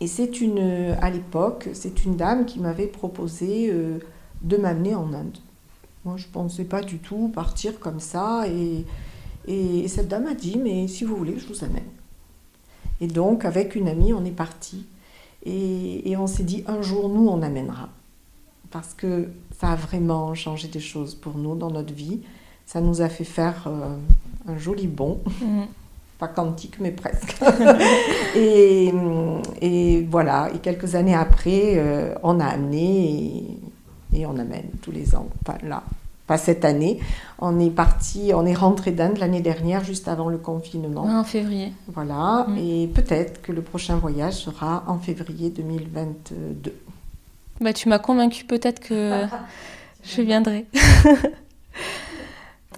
[0.01, 3.99] Et c'est une, à l'époque, c'est une dame qui m'avait proposé euh,
[4.43, 5.39] de m'amener en Inde.
[6.05, 8.47] Moi, je ne pensais pas du tout partir comme ça.
[8.49, 8.85] Et,
[9.47, 11.83] et cette dame a dit, mais si vous voulez, je vous amène.
[13.01, 14.87] Et donc, avec une amie, on est parti.
[15.45, 17.91] Et on s'est dit, un jour, nous, on amènera.
[18.75, 22.19] Parce que ça a vraiment changé des choses pour nous dans notre vie.
[22.67, 23.95] Ça nous a fait faire euh,
[24.49, 25.21] un joli bond.
[25.41, 25.67] Mhm.
[26.19, 27.37] Pas quantique, mais presque.
[28.37, 28.93] et,
[29.61, 33.59] et, voilà, et quelques années après, euh, on a amené
[34.13, 35.29] et, et, on amène tous les ans.
[35.43, 35.85] Enfin, là,
[36.27, 36.99] pas cette année.
[37.39, 41.03] On est parti, on est rentré d'Inde l'année dernière, juste avant le confinement.
[41.03, 41.73] En février.
[41.89, 42.59] Voilà, mm.
[42.59, 46.75] et peut-être que le prochain voyage sera en février 2022.
[47.61, 49.25] Bah, tu m'as convaincu peut-être que
[50.05, 50.67] je viendrai.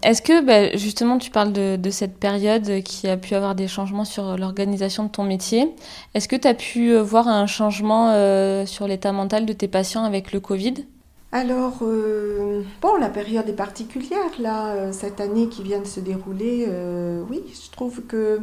[0.02, 3.66] Est-ce que bah, justement tu parles de, de, cette période qui a pu avoir des
[3.66, 5.74] changements sur l'organisation de ton métier
[6.14, 9.68] Est-ce que tu as pu euh, voir un changement euh, sur l'état mental de tes
[9.68, 10.84] patients avec le Covid?
[11.32, 16.00] Alors, euh, bon, la période est particulière, là, euh, cette année qui vient de se
[16.00, 18.40] dérouler, euh, oui, je trouve que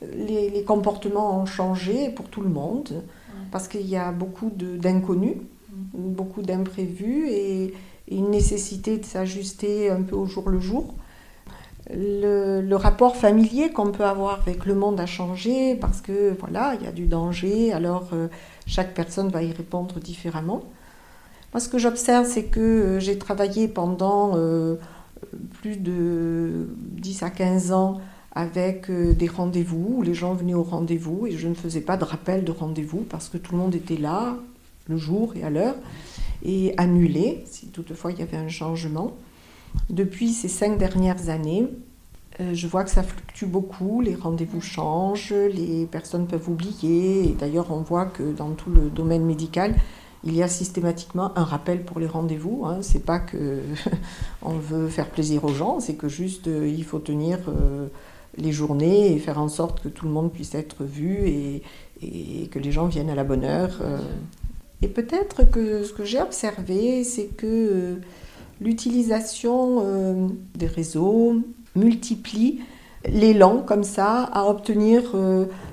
[0.00, 3.02] les, comportements ont changé pour tout le monde,
[3.50, 5.36] parce qu'il y a beaucoup d'inconnus.
[5.92, 7.74] Beaucoup d'imprévus et,
[8.10, 10.94] une nécessité de s'ajuster un peu au jour le jour.
[11.90, 16.84] Le, rapport familier qu'on peut avoir avec le monde a changé parce que voilà, il
[16.84, 18.10] y a du danger, alors
[18.66, 20.64] chaque personne va y répondre différemment.
[21.54, 24.74] Moi, ce que j'observe, c'est que euh, j'ai travaillé pendant euh,
[25.60, 26.66] plus de
[26.96, 28.00] 10 à 15 ans
[28.32, 31.96] avec euh, des rendez-vous où les gens venaient au rendez-vous et je ne faisais pas
[31.96, 34.36] de rappel de rendez-vous parce que tout le monde était là
[34.86, 35.76] le jour et à l'heure
[36.44, 39.12] et annulé si toutefois il y avait un changement.
[39.90, 41.68] Depuis ces cinq dernières années,
[42.38, 47.72] je vois que ça fluctue beaucoup, les rendez-vous changent, les personnes peuvent oublier et d'ailleurs
[47.72, 49.74] on voit que dans tout le domaine médical,
[50.24, 52.64] il y a systématiquement un rappel pour les rendez-vous.
[52.64, 52.78] Hein.
[52.80, 53.60] C'est pas que
[54.42, 57.88] on veut faire plaisir aux gens, c'est que juste euh, il faut tenir euh,
[58.36, 61.62] les journées et faire en sorte que tout le monde puisse être vu et,
[62.50, 63.78] que les gens viennent à la bonne heure.
[63.80, 63.98] Euh.
[64.84, 68.00] Et peut-être que ce que j'ai observé, c'est que
[68.60, 71.36] l'utilisation des réseaux
[71.74, 72.60] multiplie
[73.06, 75.14] l'élan comme ça à obtenir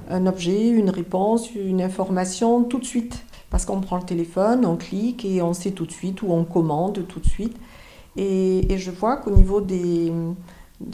[0.10, 3.26] un objet, une réponse, une information tout de suite.
[3.50, 6.46] Parce qu'on prend le téléphone, on clique et on sait tout de suite ou on
[6.46, 7.58] commande tout de suite.
[8.16, 10.10] Et, je vois qu'au niveau des,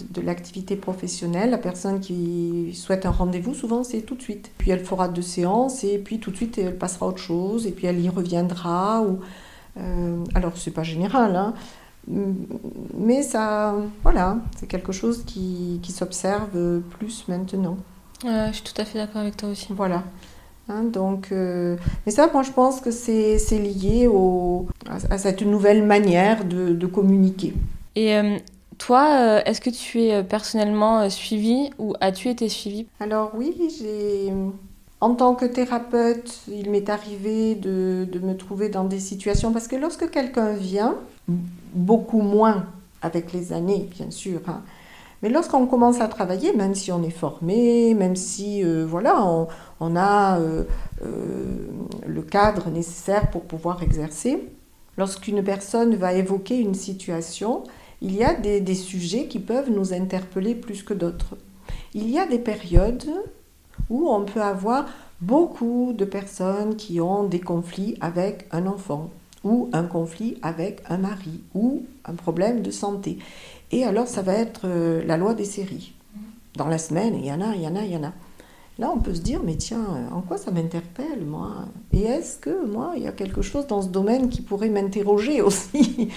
[0.10, 4.52] de, l'activité professionnelle, la personne qui souhaite un rendez-vous, souvent c'est tout de suite.
[4.58, 7.68] Puis elle fera deux séances et puis tout de suite elle passera à autre chose
[7.68, 9.02] et puis elle y reviendra.
[9.02, 9.20] Ou,
[9.78, 11.54] euh, alors c'est pas général, hein,
[12.98, 17.78] mais ça, voilà, c'est quelque chose qui, qui s'observe plus maintenant.
[18.24, 19.68] je suis tout à fait d'accord avec toi aussi.
[19.72, 20.04] Voilà.
[20.70, 24.68] Hein, donc, euh, mais ça, moi, je pense que c'est lié au,
[25.10, 27.54] à, cette nouvelle manière de, de communiquer.
[27.96, 28.38] Et euh,
[28.78, 34.34] toi, euh, est-ce que tu es personnellement suivie ou as-tu été suivie Alors oui, j'ai...
[34.99, 39.67] En tant que thérapeute, il m'est arrivé de, de, me trouver dans des situations, parce
[39.67, 40.95] que lorsque quelqu'un vient,
[41.75, 42.65] beaucoup moins
[43.03, 44.63] avec les années, bien sûr, hein,
[45.23, 49.25] mais lorsqu'on commence à travailler, même si on est formé, même si euh, voilà,
[49.80, 50.63] on, a euh,
[51.03, 51.67] euh,
[52.05, 54.47] le cadre nécessaire pour pouvoir exercer,
[54.97, 57.63] lorsqu'une personne va évoquer une situation,
[58.02, 61.36] il y a des, sujets qui peuvent nous interpeller plus que d'autres.
[61.93, 63.10] Il y a des périodes
[63.89, 64.86] où on peut avoir
[65.22, 69.10] beaucoup de personnes qui ont des conflits avec un enfant
[69.43, 73.18] ou un conflit avec un mari ou un problème de santé.
[73.72, 75.93] Et alors, ça va être euh, la loi des séries.
[76.56, 78.14] Dans la semaine, il y en a, il y en a, il y en a.
[78.80, 81.66] Là, on peut se dire, mais tiens, en quoi ça m'interpelle, moi?
[81.93, 85.41] Et est-ce que, moi, il y a quelque chose dans ce domaine qui pourrait m'interroger
[85.41, 86.10] aussi?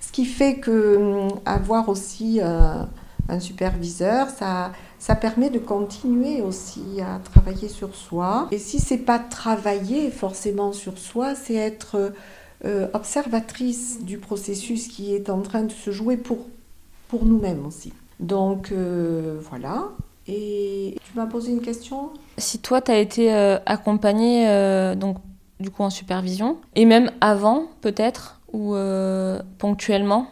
[0.00, 2.82] Ce qui fait que hum, avoir aussi euh,
[3.28, 8.48] un superviseur, ça, ça permet de continuer aussi à travailler sur soi.
[8.50, 12.12] Et si c'est pas travailler forcément sur soi, c'est être
[12.64, 16.38] euh, observatrice du processus qui est en train de se jouer pour
[17.08, 17.92] pour nous-mêmes aussi.
[18.20, 19.88] Donc euh, voilà.
[20.26, 22.10] Et tu m'as posé une question?
[22.36, 25.18] Si toi, tu as été euh, accompagnée, euh, donc
[25.60, 28.74] du coup en supervision, et même avant peut-être, ou
[29.58, 30.26] ponctuellement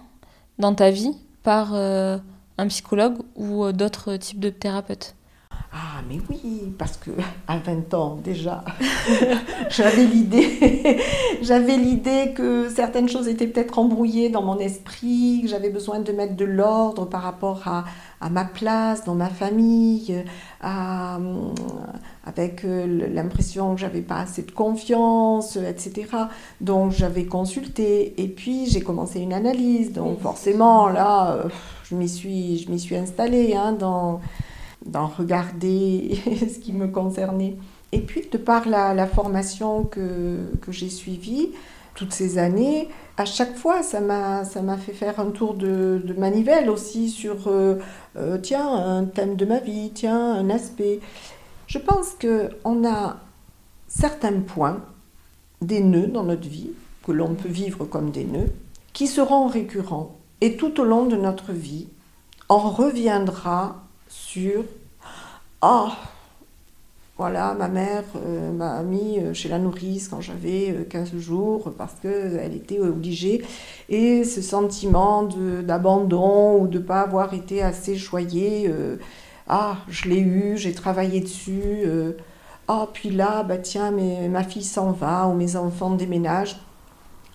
[0.59, 5.15] dans ta vie, par un psychologue ou d'autres types de thérapeutes?
[5.77, 7.11] Ah, mais oui, parce que
[7.49, 8.65] à 20 ans déjà,
[9.71, 11.01] j'avais l'idée,
[11.43, 16.13] j'avais l'idée que certaines choses étaient peut-être embrouillées dans mon esprit, que j'avais besoin de
[16.13, 17.85] mettre de l'ordre par rapport à,
[18.31, 20.25] ma place dans ma famille,
[20.63, 26.07] avec euh, l'impression que j'avais pas assez de confiance, etc.
[26.61, 29.93] Donc j'avais consulté et puis j'ai commencé une analyse.
[29.93, 31.49] Donc forcément là, euh,
[31.83, 34.21] je m'y suis, je m'y suis installée hein, dans
[34.87, 37.57] d'en regarder ce qui me concernait.
[37.93, 41.51] Et puis, de par la, formation que, que j'ai suivie
[41.95, 44.45] toutes ces années, à chaque fois, ça m'a,
[44.77, 47.77] fait faire un tour de, de manivelle aussi sur, euh,
[48.17, 50.99] euh, tiens, un thème de ma vie, tiens, un aspect.
[51.69, 53.19] Je pense qu'on a
[53.87, 54.81] certains points,
[55.63, 56.71] des nœuds dans notre vie,
[57.07, 58.53] que l'on peut vivre comme des nœuds,
[58.93, 60.17] qui seront récurrents.
[60.41, 61.87] Et tout au long de notre vie,
[62.49, 63.84] on reviendra
[64.15, 64.65] sur
[65.61, 65.97] Ah,
[67.19, 71.73] voilà, ma mère euh, m'a mis euh, chez la nourrice quand j'avais 15 euh, jours
[71.77, 73.45] parce qu'elle était obligée.
[73.89, 75.25] Et ce sentiment
[75.63, 78.73] d'abandon ou de ne pas avoir été assez choyée,
[79.49, 81.85] ah, je l'ai eu, j'ai travaillé dessus.
[82.69, 83.93] ah, puis là, bah tiens,
[84.31, 86.57] ma fille s'en va ou mes enfants déménagent.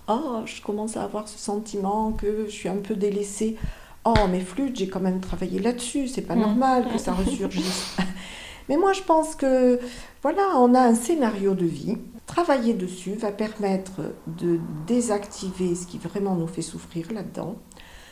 [0.07, 3.57] Ah, je commence à avoir ce sentiment que je suis un peu délaissée.
[4.05, 6.41] Oh, mes flûtes, j'ai quand même travaillé là-dessus, c'est pas mm.
[6.41, 7.95] normal que ça ressurgisse.
[8.69, 9.79] Mais moi, je pense que,
[10.21, 11.97] voilà, on a un scénario de vie.
[12.27, 17.55] Travailler dessus va permettre de désactiver ce qui vraiment nous fait souffrir là-dedans.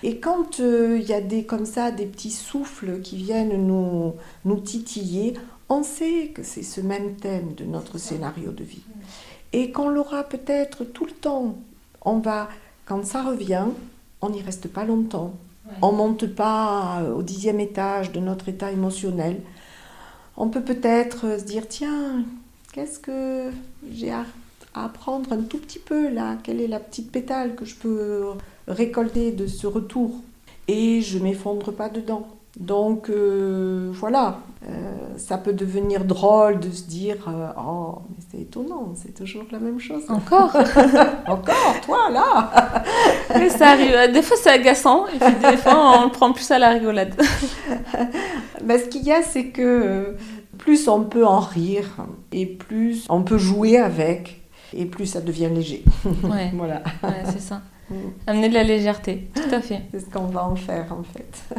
[0.03, 4.13] Et quand euh, il y a des, comme ça, des petits souffles qui viennent nous,
[4.45, 5.33] nous titiller,
[5.69, 8.83] on sait que c'est ce même thème de notre scénario de vie.
[9.53, 11.55] Et qu'on l'aura peut-être tout le temps.
[12.01, 12.49] On va,
[12.85, 13.65] quand ça revient,
[14.21, 15.33] on n'y reste pas longtemps.
[15.81, 19.41] On ne monte pas au dixième étage de notre état émotionnel.
[20.35, 22.23] On peut peut-être se dire, tiens,
[22.73, 23.51] qu'est-ce que
[23.91, 24.25] j'ai à
[24.73, 26.37] apprendre un tout petit peu là?
[26.43, 28.25] Quelle est la petite pétale que je peux
[28.67, 30.11] récolter de ce retour?
[30.67, 32.27] Et je m'effondre pas dedans.
[32.59, 34.73] Donc euh, voilà, euh,
[35.17, 39.59] ça peut devenir drôle de se dire euh, Oh, mais c'est étonnant, c'est toujours la
[39.59, 40.01] même chose.
[40.09, 40.55] Encore
[41.27, 42.83] Encore, toi là
[43.35, 44.11] Mais ça arrive.
[44.11, 47.13] Des fois c'est agaçant, et puis des fois on le prend plus à la rigolade.
[48.63, 50.17] Ben, ce qu'il y a, c'est que
[50.57, 54.41] plus on peut en rire, et plus on peut jouer avec,
[54.73, 55.83] et plus ça devient léger.
[56.23, 56.81] Ouais, voilà.
[57.03, 57.61] Ouais, c'est ça.
[57.89, 57.95] Mm.
[58.25, 59.83] Amener de la légèreté, tout à fait.
[59.91, 61.55] C'est ce qu'on va en faire en fait.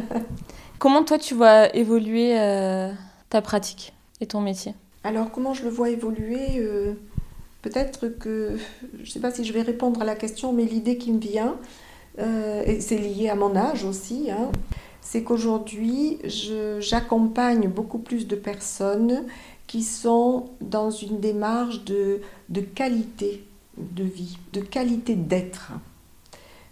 [0.79, 2.93] Comment toi tu vois évoluer euh,
[3.29, 4.73] ta pratique et ton métier?
[5.03, 6.93] Alors comment je le vois évoluer euh,
[7.61, 8.57] Peut-être que,
[8.93, 11.19] je ne sais pas si je vais répondre à la question, mais l'idée qui me
[11.19, 11.57] vient,
[12.19, 14.49] euh, et c'est lié à mon âge aussi, hein,
[15.01, 16.19] c'est qu'aujourd'hui
[16.79, 19.25] j'accompagne beaucoup plus de personnes
[19.67, 23.43] qui sont dans une démarche de, de qualité
[23.77, 25.73] de vie, de qualité d'être.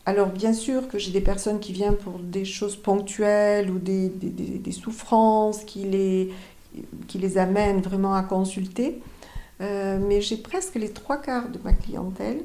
[0.08, 4.72] Alors bien sûr que j'ai des personnes qui viennent pour des choses ponctuelles ou des,
[4.72, 6.34] souffrances qui les,
[7.10, 9.02] qui les amènent vraiment à consulter,
[9.60, 12.42] euh, mais j'ai presque les trois quarts de ma clientèle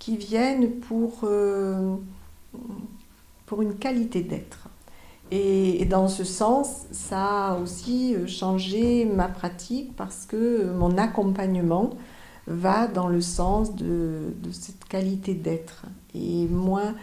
[0.00, 1.94] qui viennent pour, euh,
[3.46, 4.68] pour une qualité d'être.
[5.30, 11.90] Et, dans ce sens, ça a aussi changé ma pratique parce que mon accompagnement
[12.46, 15.84] va dans le sens de, cette qualité d'être
[16.14, 16.94] et moins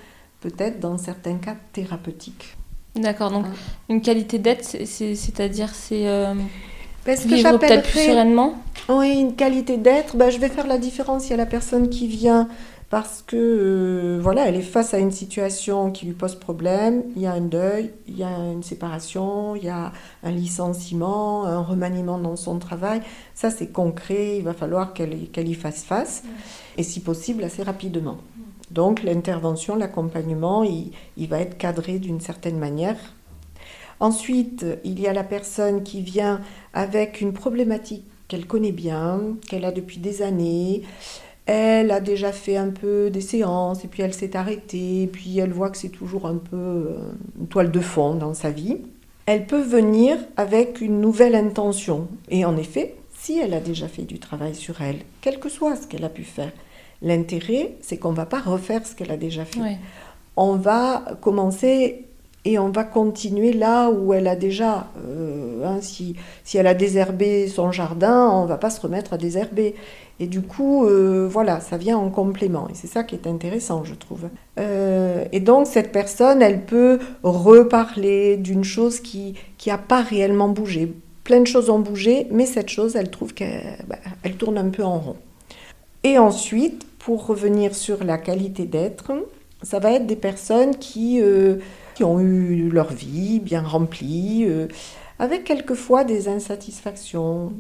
[0.41, 2.55] peut-être dans certains cas thérapeutiques.
[2.95, 3.45] D'accord, donc
[3.89, 6.35] une qualité d'être, c'est-à-dire c'est euh,
[7.05, 8.55] vivre peut-être plus sereinement?
[8.89, 11.27] Oui, une qualité d'être, ben, je vais faire la différence.
[11.27, 12.47] Il y a la personne qui vient
[12.93, 17.23] parce que euh, voilà, elle est face à une situation qui lui pose problème, il
[17.23, 19.91] y a un deuil, il y a une séparation, il y a
[20.21, 23.01] un licenciement, un remaniement dans son travail.
[23.33, 26.21] Ça, c'est concret, il va falloir qu'elle y fasse face,
[26.77, 28.17] et si possible, assez rapidement.
[28.69, 32.97] Donc l'intervention, l'accompagnement, il, il va être cadré d'une certaine manière.
[34.01, 36.41] Ensuite, il y a la personne qui vient
[36.75, 40.83] avec une problématique qu'elle connaît bien, qu'elle a depuis des années,
[41.45, 45.37] elle a déjà fait un peu des séances et puis elle s'est arrêtée, et puis
[45.39, 46.97] elle voit que c'est toujours un peu euh,
[47.39, 48.77] une toile de fond dans sa vie.
[49.25, 52.07] Elle peut venir avec une nouvelle intention.
[52.29, 55.75] Et en effet, si elle a déjà fait du travail sur elle, quel que soit
[55.75, 56.51] ce qu'elle a pu faire,
[57.01, 59.59] l'intérêt, c'est qu'on ne va pas refaire ce qu'elle a déjà fait.
[60.35, 62.05] On va commencer
[62.45, 66.73] et on va continuer là où elle a déjà, euh, hein, si, si, elle a
[66.73, 69.75] désherbé son jardin, on va pas se remettre à désherber.
[70.19, 72.67] Et du coup, euh, voilà, ça vient en complément.
[72.69, 74.27] Et c'est ça qui est intéressant, je trouve.
[74.59, 79.35] Euh, et donc, cette personne, elle peut reparler d'une chose qui
[79.65, 80.93] n'a pas réellement bougé.
[81.23, 83.95] plein de choses ont bougé, mais cette chose, elle trouve qu'elle bah,
[84.37, 85.15] tourne un peu en rond.
[86.03, 89.13] Et ensuite, pour revenir sur la qualité d'être,
[89.61, 91.21] ça va être des personnes qui,
[91.95, 94.67] qui ont eu leur vie bien remplie, euh,
[95.19, 97.53] avec quelquefois des insatisfactions,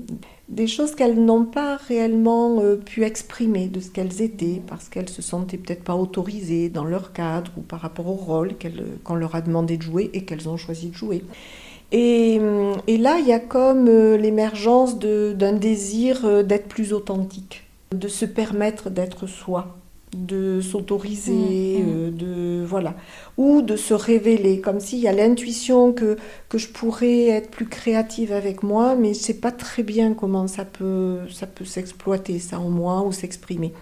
[0.49, 5.09] des choses qu'elles n'ont pas réellement euh, pu exprimer de ce qu'elles étaient, parce qu'elles
[5.09, 8.51] se sentaient peut-être pas autorisées dans leur cadre ou par rapport au rôle
[9.03, 11.23] qu'on leur a demandé de jouer et qu'elles ont choisi de jouer.
[11.91, 12.39] Et,
[12.87, 18.89] et là, il y a comme l'émergence d'un désir d'être plus authentique, de se permettre
[18.89, 19.75] d'être soi
[20.15, 21.93] de s'autoriser, mm, mm.
[21.93, 22.95] Euh, de voilà,
[23.37, 26.17] ou de se révéler, comme s'il y a l'intuition que,
[26.49, 30.47] que je pourrais être plus créative avec moi, mais je sais pas très bien comment
[30.47, 33.73] ça peut, ça peut s'exploiter ça en moi ou s'exprimer.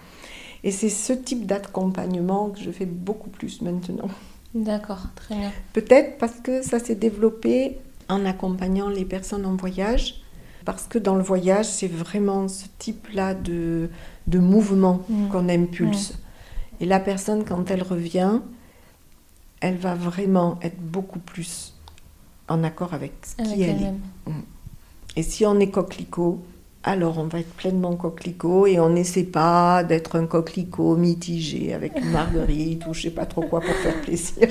[0.64, 4.08] Et c'est ce type d'accompagnement que je fais beaucoup plus maintenant.
[4.54, 5.50] D'accord, très bien.
[5.72, 7.78] Peut-être parce que ça s'est développé
[8.08, 10.21] en accompagnant les personnes en voyage,
[10.64, 13.90] parce que dans le voyage, c'est vraiment ce type-là de,
[14.26, 15.28] de mouvement mm.
[15.28, 16.18] qu'on impulse.
[16.80, 18.40] Et la personne, quand elle revient,
[19.60, 21.74] elle va vraiment être beaucoup plus
[22.48, 24.30] en accord avec ce qui elle, est.
[24.30, 24.42] Mm.
[25.16, 26.42] Et si on est coquelicot,
[26.84, 31.96] alors on va être pleinement coquelicot et on n'essaie pas d'être un coquelicot mitigé avec
[31.96, 34.48] une marguerite ou je sais pas trop quoi pour faire plaisir.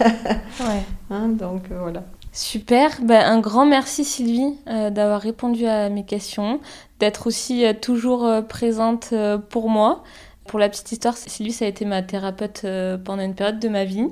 [0.00, 0.82] ouais.
[1.08, 2.02] Hein, donc euh, voilà.
[2.36, 6.60] Super, ben, un grand merci Sylvie euh, d'avoir répondu à mes questions,
[7.00, 9.14] d'être aussi euh, toujours présente
[9.48, 10.04] pour moi.
[10.46, 13.68] Pour la petite histoire, Sylvie, ça a été ma thérapeute euh, pendant une période de
[13.68, 14.06] ma vie.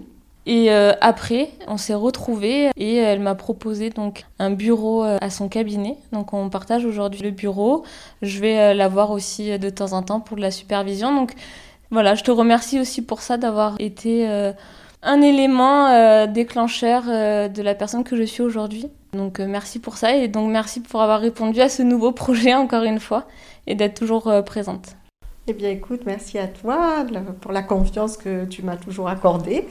[0.46, 5.30] Et euh, après, on s'est retrouvés et elle m'a proposé donc un bureau euh, à
[5.30, 5.96] son cabinet.
[6.12, 7.84] Donc on partage aujourd'hui le bureau.
[8.20, 11.14] Je vais la voir aussi de temps en temps pour de la supervision.
[11.14, 11.32] Donc
[11.90, 14.28] voilà, je te remercie aussi pour ça d'avoir été
[15.04, 18.86] un élément déclencheur de la personne que je suis aujourd'hui.
[19.12, 22.84] Donc merci pour ça et donc merci pour avoir répondu à ce nouveau projet encore
[22.84, 23.26] une fois
[23.66, 24.96] et d'être toujours présente.
[25.46, 27.04] Eh bien, écoute, merci à toi
[27.42, 29.66] pour la confiance que tu m'as toujours accordée.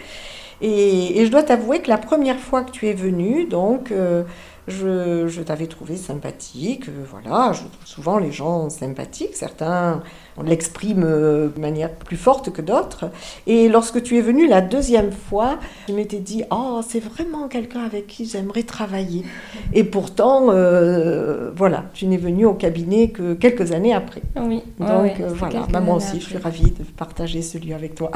[0.61, 4.23] Et, je dois t'avouer que la première fois que tu es venue, donc, euh,
[4.67, 6.87] je, t'avais trouvé sympathique.
[6.89, 9.35] Euh, voilà, je trouve souvent les gens sympathiques.
[9.35, 10.03] Certains,
[10.37, 13.05] on l'exprime euh, de manière plus forte que d'autres.
[13.47, 17.83] Et lorsque tu es venu la deuxième fois, je m'étais dit, oh, c'est vraiment quelqu'un
[17.83, 19.25] avec qui j'aimerais travailler.
[19.73, 24.21] Et pourtant, euh, voilà, tu n'es venu au cabinet que quelques années après.
[24.35, 24.61] Oui.
[24.79, 28.11] Donc voilà, bah, moi aussi, je suis ravie de partager ce lieu avec toi.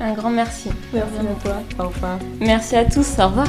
[0.00, 0.70] Un grand merci.
[0.92, 1.84] Merci à toi.
[1.84, 2.18] Au revoir.
[2.40, 3.18] Merci à tous.
[3.18, 3.48] Au revoir.